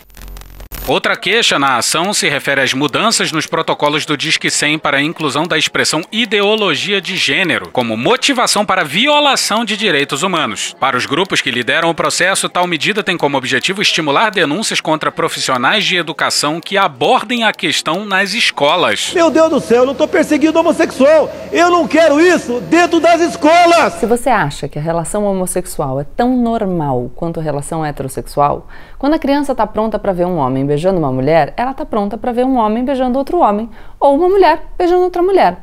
[0.89, 5.03] Outra queixa na ação se refere às mudanças nos protocolos do Disque 100 para a
[5.03, 10.75] inclusão da expressão ideologia de gênero como motivação para violação de direitos humanos.
[10.81, 15.13] Para os grupos que lideram o processo, tal medida tem como objetivo estimular denúncias contra
[15.13, 19.13] profissionais de educação que abordem a questão nas escolas.
[19.13, 21.31] Meu Deus do céu, eu não estou perseguindo homossexual.
[21.53, 23.93] Eu não quero isso dentro das escolas.
[24.01, 28.67] Se você acha que a relação homossexual é tão normal quanto a relação heterossexual,
[28.99, 32.19] quando a criança está pronta para ver um homem beijando uma mulher, ela está pronta
[32.19, 35.59] para ver um homem beijando outro homem, ou uma mulher beijando outra mulher.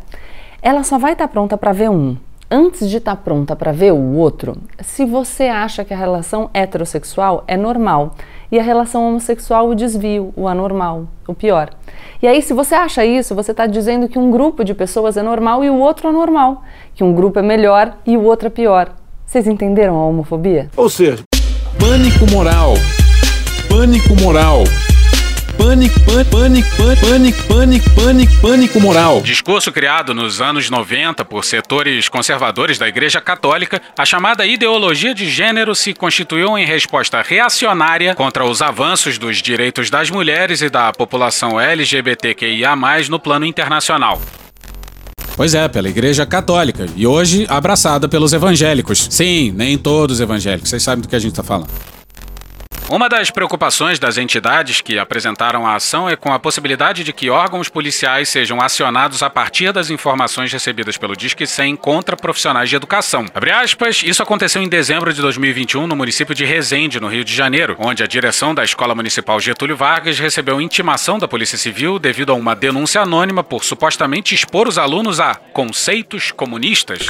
[0.61, 2.15] Ela só vai estar tá pronta para ver um
[2.49, 6.49] antes de estar tá pronta para ver o outro se você acha que a relação
[6.53, 8.15] heterossexual é normal
[8.51, 11.71] e a relação homossexual o desvio, o anormal, o pior.
[12.21, 15.23] E aí, se você acha isso, você está dizendo que um grupo de pessoas é
[15.23, 18.93] normal e o outro anormal, que um grupo é melhor e o outro é pior.
[19.25, 20.69] Vocês entenderam a homofobia?
[20.77, 21.23] Ou seja,
[21.77, 22.75] pânico moral
[23.75, 24.63] pânico moral.
[25.57, 26.69] Pânico, pânico, pânico,
[27.01, 29.21] pânico, pânico, pânico, pânico moral.
[29.21, 35.29] Discurso criado nos anos 90 por setores conservadores da Igreja Católica, a chamada ideologia de
[35.29, 40.93] gênero se constituiu em resposta reacionária contra os avanços dos direitos das mulheres e da
[40.93, 42.77] população LGBTQIA+,
[43.09, 44.21] no plano internacional.
[45.35, 46.85] Pois é, pela Igreja Católica.
[46.95, 49.05] E hoje abraçada pelos evangélicos.
[49.11, 50.69] Sim, nem todos evangélicos.
[50.69, 51.94] Vocês sabem do que a gente está falando.
[52.87, 57.31] Uma das preocupações das entidades que apresentaram a ação é com a possibilidade de que
[57.31, 62.75] órgãos policiais sejam acionados a partir das informações recebidas pelo Disque 100 contra profissionais de
[62.75, 63.25] educação.
[63.33, 67.33] Abre aspas, isso aconteceu em dezembro de 2021 no município de Resende, no Rio de
[67.33, 72.33] Janeiro, onde a direção da Escola Municipal Getúlio Vargas recebeu intimação da Polícia Civil devido
[72.33, 77.07] a uma denúncia anônima por supostamente expor os alunos a conceitos comunistas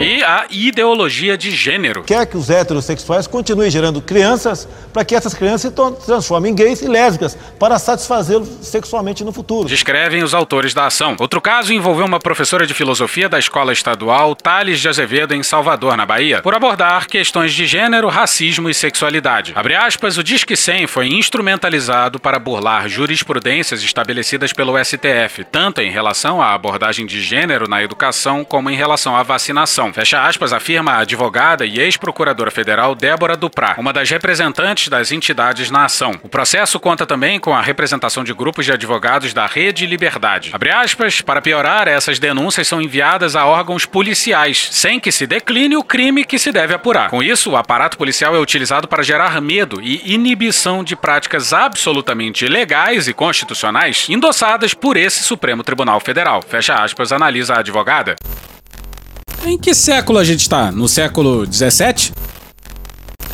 [0.00, 2.02] e a ideologia de gênero.
[2.04, 6.54] Quer que os héteros heterossexuais continuem gerando crianças para que essas crianças se transformem em
[6.54, 9.68] gays e lésbicas para satisfazê-los sexualmente no futuro.
[9.68, 11.16] Descrevem os autores da ação.
[11.18, 15.96] Outro caso envolveu uma professora de filosofia da escola estadual Tales de Azevedo em Salvador,
[15.96, 19.52] na Bahia, por abordar questões de gênero, racismo e sexualidade.
[19.54, 25.90] Abre aspas, o Disque 100 foi instrumentalizado para burlar jurisprudências estabelecidas pelo STF, tanto em
[25.90, 29.92] relação à abordagem de gênero na educação como em relação à vacinação.
[29.92, 35.10] Fecha aspas, afirma a advogada e ex-procuradora federal Federal Débora Duprá, uma das representantes das
[35.10, 36.12] entidades na ação.
[36.22, 40.50] O processo conta também com a representação de grupos de advogados da Rede Liberdade.
[40.52, 45.78] Abre aspas, para piorar, essas denúncias são enviadas a órgãos policiais, sem que se decline
[45.78, 47.08] o crime que se deve apurar.
[47.08, 52.46] Com isso, o aparato policial é utilizado para gerar medo e inibição de práticas absolutamente
[52.46, 56.42] legais e constitucionais endossadas por esse Supremo Tribunal Federal.
[56.42, 58.14] Fecha aspas, analisa a advogada.
[59.46, 60.70] Em que século a gente está?
[60.70, 62.12] No século 17?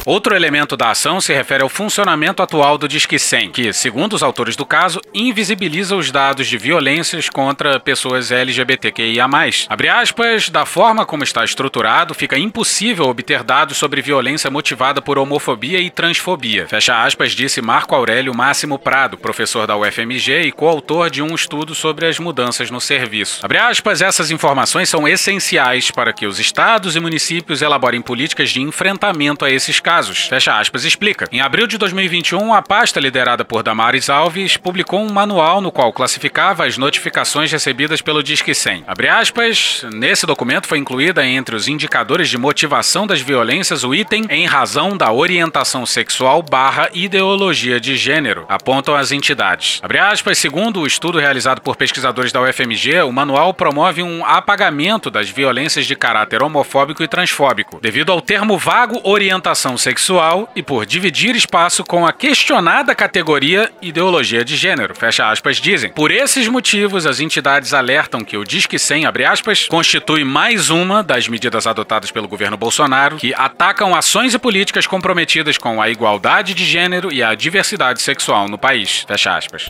[0.07, 4.23] Outro elemento da ação se refere ao funcionamento atual do Disque 100, que, segundo os
[4.23, 9.27] autores do caso, invisibiliza os dados de violências contra pessoas LGBTQIA+.
[9.67, 15.19] Abre aspas, da forma como está estruturado, fica impossível obter dados sobre violência motivada por
[15.19, 16.69] homofobia e transfobia.
[16.69, 21.75] Fecha aspas, disse Marco Aurélio Máximo Prado, professor da UFMG e coautor de um estudo
[21.75, 23.41] sobre as mudanças no serviço.
[23.43, 28.61] Abre aspas, essas informações são essenciais para que os estados e municípios elaborem políticas de
[28.61, 30.27] enfrentamento a esses casos casos.
[30.27, 31.29] Fecha aspas, explica.
[31.31, 35.93] Em abril de 2021, a pasta liderada por Damares Alves publicou um manual no qual
[35.93, 38.85] classificava as notificações recebidas pelo Disque 100.
[38.89, 44.25] Abre aspas, nesse documento foi incluída entre os indicadores de motivação das violências o item
[44.29, 49.79] em razão da orientação sexual barra ideologia de gênero, apontam as entidades.
[49.81, 55.09] Abre aspas, segundo o estudo realizado por pesquisadores da UFMG, o manual promove um apagamento
[55.09, 60.87] das violências de caráter homofóbico e transfóbico, devido ao termo vago orientação sexual e por
[60.87, 64.95] dividir espaço com a questionada categoria ideologia de gênero.
[64.95, 65.91] Fecha aspas, dizem.
[65.91, 71.03] Por esses motivos, as entidades alertam que o Disque 100, abre aspas, constitui mais uma
[71.03, 76.55] das medidas adotadas pelo governo Bolsonaro que atacam ações e políticas comprometidas com a igualdade
[76.55, 79.05] de gênero e a diversidade sexual no país.
[79.07, 79.69] Fecha aspas.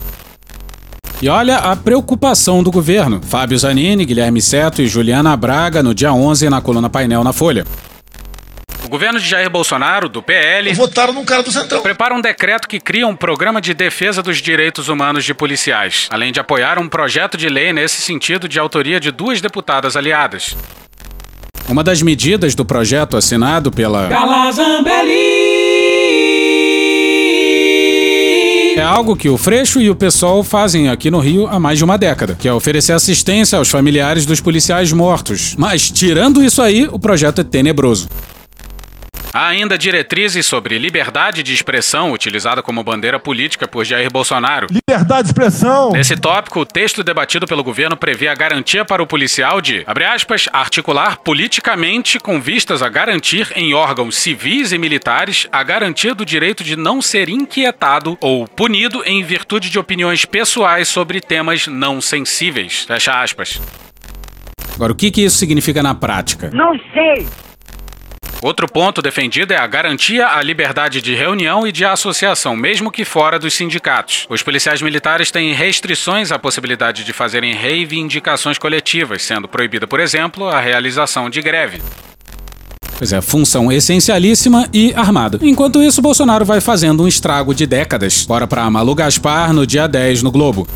[1.20, 3.20] E olha a preocupação do governo.
[3.20, 7.64] Fábio Zanini, Guilherme Seto e Juliana Braga no dia 11 na coluna Painel na Folha.
[8.84, 11.80] O governo de Jair Bolsonaro, do PL, votaram num cara do Centrão.
[11.80, 16.30] prepara um decreto que cria um programa de defesa dos direitos humanos de policiais, além
[16.30, 20.54] de apoiar um projeto de lei nesse sentido de autoria de duas deputadas aliadas.
[21.66, 24.10] Uma das medidas do projeto assinado pela
[28.76, 31.84] É algo que o Freixo e o pessoal fazem aqui no Rio há mais de
[31.84, 35.54] uma década, que é oferecer assistência aos familiares dos policiais mortos.
[35.56, 38.08] Mas, tirando isso aí, o projeto é tenebroso.
[39.34, 44.68] Há ainda diretrizes sobre liberdade de expressão, utilizada como bandeira política por Jair Bolsonaro.
[44.70, 45.90] Liberdade de expressão!
[45.90, 50.04] Nesse tópico, o texto debatido pelo governo prevê a garantia para o policial de, abre
[50.04, 56.24] aspas, articular politicamente com vistas a garantir em órgãos civis e militares a garantia do
[56.24, 62.00] direito de não ser inquietado ou punido em virtude de opiniões pessoais sobre temas não
[62.00, 62.84] sensíveis.
[62.84, 63.60] Fecha aspas.
[64.76, 66.52] Agora, o que, que isso significa na prática?
[66.54, 67.26] Não sei!
[68.44, 73.02] Outro ponto defendido é a garantia à liberdade de reunião e de associação, mesmo que
[73.02, 74.26] fora dos sindicatos.
[74.28, 80.46] Os policiais militares têm restrições à possibilidade de fazerem reivindicações coletivas, sendo proibida, por exemplo,
[80.46, 81.80] a realização de greve.
[82.98, 85.38] Pois é, função essencialíssima e armada.
[85.40, 88.26] Enquanto isso, Bolsonaro vai fazendo um estrago de décadas.
[88.26, 90.68] Bora pra Malu Gaspar no dia 10 no Globo.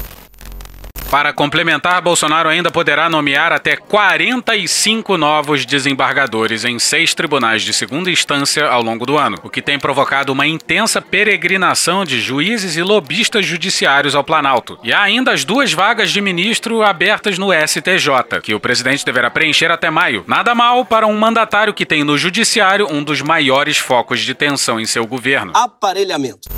[1.10, 8.10] Para complementar, Bolsonaro ainda poderá nomear até 45 novos desembargadores em seis tribunais de segunda
[8.10, 12.82] instância ao longo do ano, o que tem provocado uma intensa peregrinação de juízes e
[12.82, 14.78] lobistas judiciários ao Planalto.
[14.84, 19.30] E há ainda as duas vagas de ministro abertas no STJ, que o presidente deverá
[19.30, 20.24] preencher até maio.
[20.26, 24.78] Nada mal para um mandatário que tem no judiciário um dos maiores focos de tensão
[24.78, 25.52] em seu governo.
[25.54, 26.50] Aparelhamento.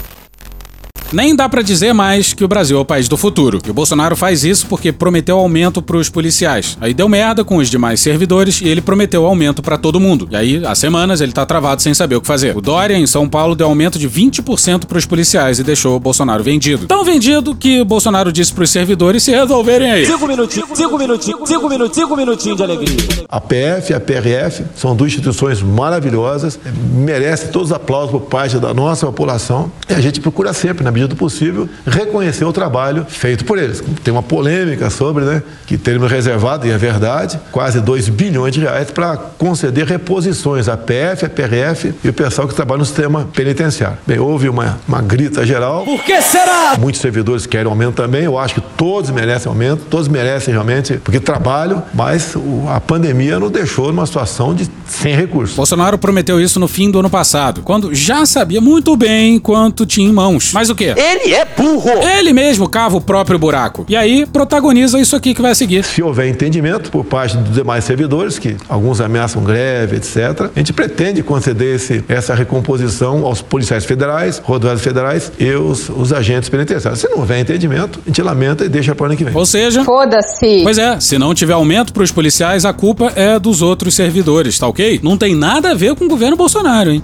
[1.12, 3.58] Nem dá pra dizer mais que o Brasil é o país do futuro.
[3.66, 6.78] E o Bolsonaro faz isso porque prometeu aumento pros policiais.
[6.80, 10.28] Aí deu merda com os demais servidores e ele prometeu aumento pra todo mundo.
[10.30, 12.56] E aí, há semanas, ele tá travado sem saber o que fazer.
[12.56, 16.44] O Dória, em São Paulo, deu aumento de 20% pros policiais e deixou o Bolsonaro
[16.44, 16.86] vendido.
[16.86, 20.06] Tão vendido que o Bolsonaro disse pros servidores se resolverem aí.
[20.06, 22.96] Cinco minutinhos, cinco minutinhos, cinco minutinhos, cinco minutinhos de alegria.
[23.28, 26.58] A PF e a PRF são duas instituições maravilhosas,
[26.94, 30.90] merecem todos os aplausos por parte da nossa população e a gente procura sempre, na
[31.00, 33.82] medida do possível, reconhecer o trabalho feito por eles.
[34.04, 38.60] Tem uma polêmica sobre, né, que teremos reservado, e é verdade, quase 2 bilhões de
[38.60, 43.28] reais para conceder reposições à PF, à PRF e o pessoal que trabalha no sistema
[43.34, 43.98] penitenciário.
[44.06, 45.84] Bem, houve uma, uma grita geral.
[45.84, 46.76] Por que será?
[46.78, 51.20] Muitos servidores querem aumento também, eu acho que todos merecem aumento, todos merecem realmente, porque
[51.20, 52.34] trabalham, mas
[52.68, 55.56] a pandemia nos deixou numa situação de sem recursos.
[55.56, 60.08] Bolsonaro prometeu isso no fim do ano passado, quando já sabia muito bem quanto tinha
[60.08, 60.52] em mãos.
[60.52, 60.89] Mas o que?
[60.94, 61.00] Quê?
[61.00, 61.90] Ele é burro!
[62.02, 63.84] Ele mesmo cava o próprio buraco.
[63.88, 65.84] E aí protagoniza isso aqui que vai seguir.
[65.84, 70.72] Se houver entendimento por parte dos demais servidores, que alguns ameaçam greve, etc., a gente
[70.72, 77.00] pretende conceder esse, essa recomposição aos policiais federais, rodoviários federais e os, os agentes penitenciários.
[77.00, 79.34] Se não houver entendimento, a gente lamenta e deixa para o ano que vem.
[79.34, 80.60] Ou seja, Foda-se.
[80.62, 84.66] Pois é, se não tiver aumento pros policiais, a culpa é dos outros servidores, tá
[84.68, 85.00] ok?
[85.02, 87.00] Não tem nada a ver com o governo Bolsonaro, hein?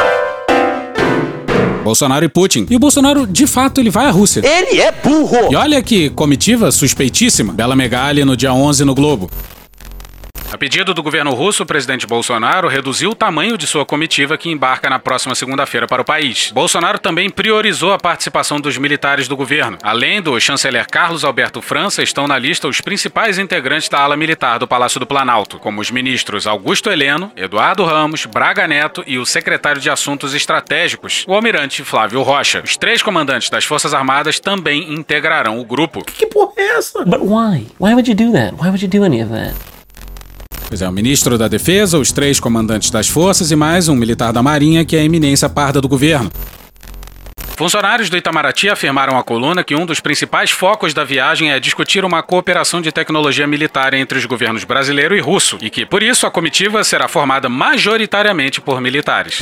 [1.86, 2.66] Bolsonaro e Putin.
[2.68, 4.42] E o Bolsonaro, de fato, ele vai à Rússia.
[4.44, 5.52] Ele é burro!
[5.52, 7.52] E olha que comitiva suspeitíssima.
[7.52, 9.30] Bela Megali no dia 11 no Globo.
[10.52, 14.48] A pedido do governo russo, o presidente Bolsonaro reduziu o tamanho de sua comitiva que
[14.48, 16.50] embarca na próxima segunda-feira para o país.
[16.54, 19.76] Bolsonaro também priorizou a participação dos militares do governo.
[19.82, 24.58] Além do chanceler Carlos Alberto França, estão na lista os principais integrantes da ala militar
[24.58, 29.26] do Palácio do Planalto, como os ministros Augusto Heleno, Eduardo Ramos, Braga Neto e o
[29.26, 32.62] secretário de Assuntos Estratégicos, o almirante Flávio Rocha.
[32.64, 36.04] Os três comandantes das Forças Armadas também integrarão o grupo.
[36.04, 37.04] Que porra é essa?
[37.04, 37.66] But why?
[37.80, 38.54] Why would you do that?
[38.54, 39.75] Why would you do any of that?
[40.68, 44.32] Pois é, o ministro da Defesa, os três comandantes das forças e mais um militar
[44.32, 46.30] da Marinha, que é a eminência parda do governo.
[47.56, 52.04] Funcionários do Itamaraty afirmaram à coluna que um dos principais focos da viagem é discutir
[52.04, 56.26] uma cooperação de tecnologia militar entre os governos brasileiro e russo, e que, por isso,
[56.26, 59.38] a comitiva será formada majoritariamente por militares.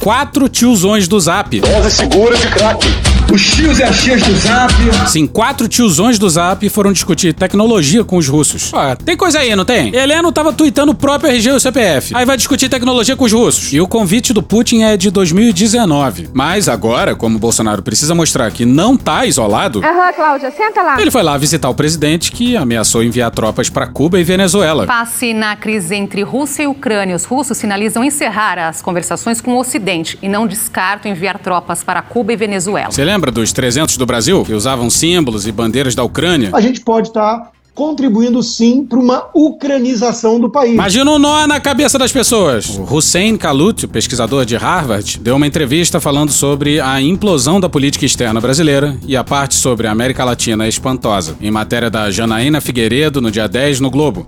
[0.00, 1.60] Quatro tiozões do Zap.
[1.60, 3.17] Dose segura de crack.
[3.32, 4.72] Os tios e as tias do Zap.
[5.06, 8.72] Sim, quatro tiozões do Zap foram discutir tecnologia com os russos.
[8.72, 9.94] Ó, tem coisa aí, não tem?
[9.94, 12.14] Heleno tava tweetando o próprio RG e o CPF.
[12.16, 13.70] Aí vai discutir tecnologia com os russos.
[13.72, 16.30] E o convite do Putin é de 2019.
[16.32, 21.00] Mas agora, como o Bolsonaro precisa mostrar que não tá isolado, Aham, Cláudia, senta lá.
[21.00, 24.86] ele foi lá visitar o presidente que ameaçou enviar tropas para Cuba e Venezuela.
[24.86, 27.14] Passe na crise entre Rússia e Ucrânia.
[27.14, 32.00] Os russos sinalizam encerrar as conversações com o Ocidente e não descartam enviar tropas para
[32.00, 32.90] Cuba e Venezuela.
[32.90, 36.50] Você lembra dos 300 do Brasil que usavam símbolos e bandeiras da Ucrânia?
[36.52, 40.74] A gente pode estar contribuindo sim para uma ucranização do país.
[40.74, 42.76] Imagina um nó na cabeça das pessoas.
[42.76, 48.04] O Hussein Kalut, pesquisador de Harvard, deu uma entrevista falando sobre a implosão da política
[48.04, 52.60] externa brasileira e a parte sobre a América Latina é espantosa, em matéria da Janaína
[52.60, 54.26] Figueiredo no dia 10 no Globo.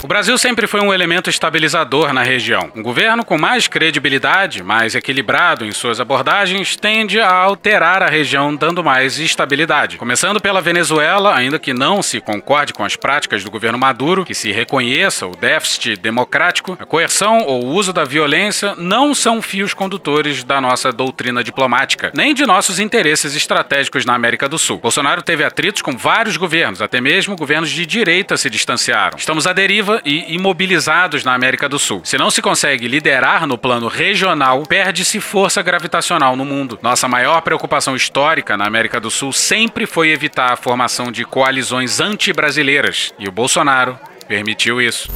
[0.00, 2.70] O Brasil sempre foi um elemento estabilizador na região.
[2.74, 8.54] Um governo com mais credibilidade, mais equilibrado em suas abordagens, tende a alterar a região,
[8.54, 9.96] dando mais estabilidade.
[9.96, 14.34] Começando pela Venezuela, ainda que não se concorde com as práticas do governo Maduro, que
[14.34, 19.74] se reconheça o déficit democrático, a coerção ou o uso da violência não são fios
[19.74, 24.78] condutores da nossa doutrina diplomática, nem de nossos interesses estratégicos na América do Sul.
[24.78, 29.18] Bolsonaro teve atritos com vários governos, até mesmo governos de direita se distanciaram.
[29.18, 32.00] Estamos à deriva e imobilizados na América do Sul.
[32.04, 36.78] Se não se consegue liderar no plano regional, perde-se força gravitacional no mundo.
[36.82, 42.00] Nossa maior preocupação histórica na América do Sul sempre foi evitar a formação de coalizões
[42.00, 43.12] anti-brasileiras.
[43.18, 45.10] E o Bolsonaro permitiu isso.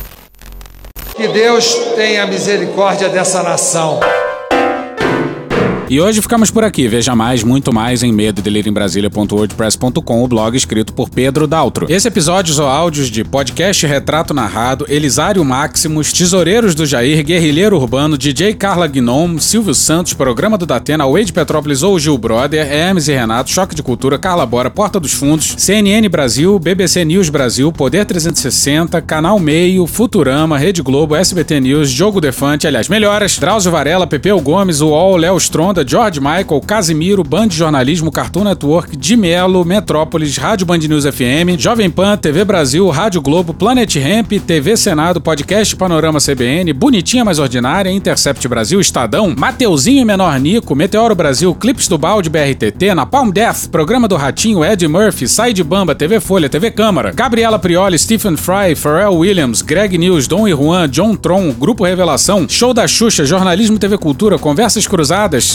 [1.14, 4.00] Que Deus tenha misericórdia dessa nação.
[5.92, 6.88] E hoje ficamos por aqui.
[6.88, 8.40] Veja mais, muito mais em medo
[10.24, 11.84] o blog escrito por Pedro Daltro.
[11.86, 18.16] Esse episódio ou áudios de podcast Retrato Narrado, Elisário Máximos, Tesoureiros do Jair, Guerrilheiro Urbano,
[18.16, 23.12] DJ Carla Gnome, Silvio Santos, Programa do Datena, Wade Petrópolis ou Gil Brother, Hermes e
[23.12, 28.06] Renato, Choque de Cultura, Carla Bora, Porta dos Fundos, CNN Brasil, BBC News Brasil, Poder
[28.06, 34.40] 360, Canal Meio, Futurama, Rede Globo, SBT News, Jogo Defante, aliás, melhoras, Drauzio Varela, Pepeu
[34.40, 40.66] Gomes, UOL, Léo Stronda, George Michael, Casimiro, Band Jornalismo, Cartoon Network, de Melo, Metrópolis, Rádio
[40.66, 46.18] Band News FM, Jovem Pan, TV Brasil, Rádio Globo, Planet Ramp, TV Senado, Podcast Panorama
[46.20, 51.98] CBN, Bonitinha Mais Ordinária, Intercept Brasil, Estadão, Mateuzinho e Menor Nico, Meteoro Brasil, Clips do
[51.98, 57.12] Balde BRTT, Napalm Death, Programa do Ratinho, Ed Murphy, Side Bamba, TV Folha, TV Câmara,
[57.12, 62.48] Gabriela Prioli, Stephen Fry, Pharrell Williams, Greg News, Dom e Juan, John Tron, Grupo Revelação,
[62.48, 65.54] Show da Xuxa, Jornalismo TV Cultura, Conversas Cruzadas,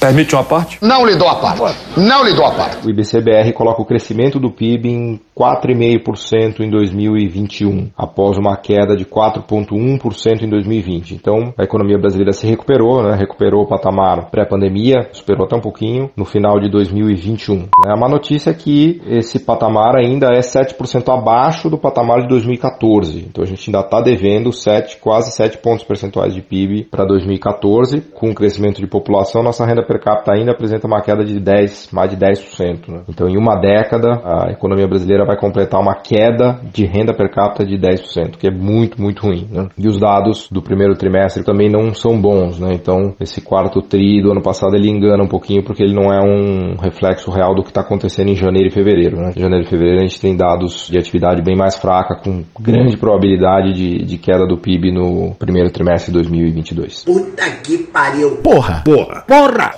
[0.00, 0.78] Permite uma parte?
[0.80, 1.76] Não lhe dou a parte.
[1.96, 2.86] Não lhe dou a parte.
[2.86, 9.04] O IBCBR coloca o crescimento do PIB em 4,5% em 2021, após uma queda de
[9.04, 11.14] 4,1% em 2020.
[11.14, 13.16] Então, a economia brasileira se recuperou, né?
[13.16, 17.56] recuperou o patamar pré-pandemia, superou até um pouquinho no final de 2021.
[17.56, 17.66] Né?
[17.86, 23.26] A má notícia é que esse patamar ainda é 7% abaixo do patamar de 2014.
[23.28, 28.00] Então, a gente ainda está devendo 7, quase 7 pontos percentuais de PIB para 2014.
[28.14, 31.88] Com o crescimento de população, nossa renda per capita ainda apresenta uma queda de 10,
[31.92, 32.88] mais de 10%.
[32.88, 33.00] Né?
[33.08, 37.64] Então, em uma década, a economia brasileira vai completar uma queda de renda per capita
[37.64, 39.48] de 10%, que é muito, muito ruim.
[39.50, 39.68] Né?
[39.78, 42.60] E os dados do primeiro trimestre também não são bons.
[42.60, 42.74] Né?
[42.74, 46.20] Então, esse quarto tri do ano passado ele engana um pouquinho porque ele não é
[46.20, 49.16] um reflexo real do que está acontecendo em janeiro e fevereiro.
[49.16, 49.32] Né?
[49.34, 52.98] Em janeiro e fevereiro a gente tem dados de atividade bem mais fraca, com grande
[52.98, 57.04] probabilidade de, de queda do PIB no primeiro trimestre de 2022.
[57.04, 58.36] Puta que pariu.
[58.42, 58.82] Porra!
[58.84, 59.24] Porra!
[59.26, 59.77] Porra!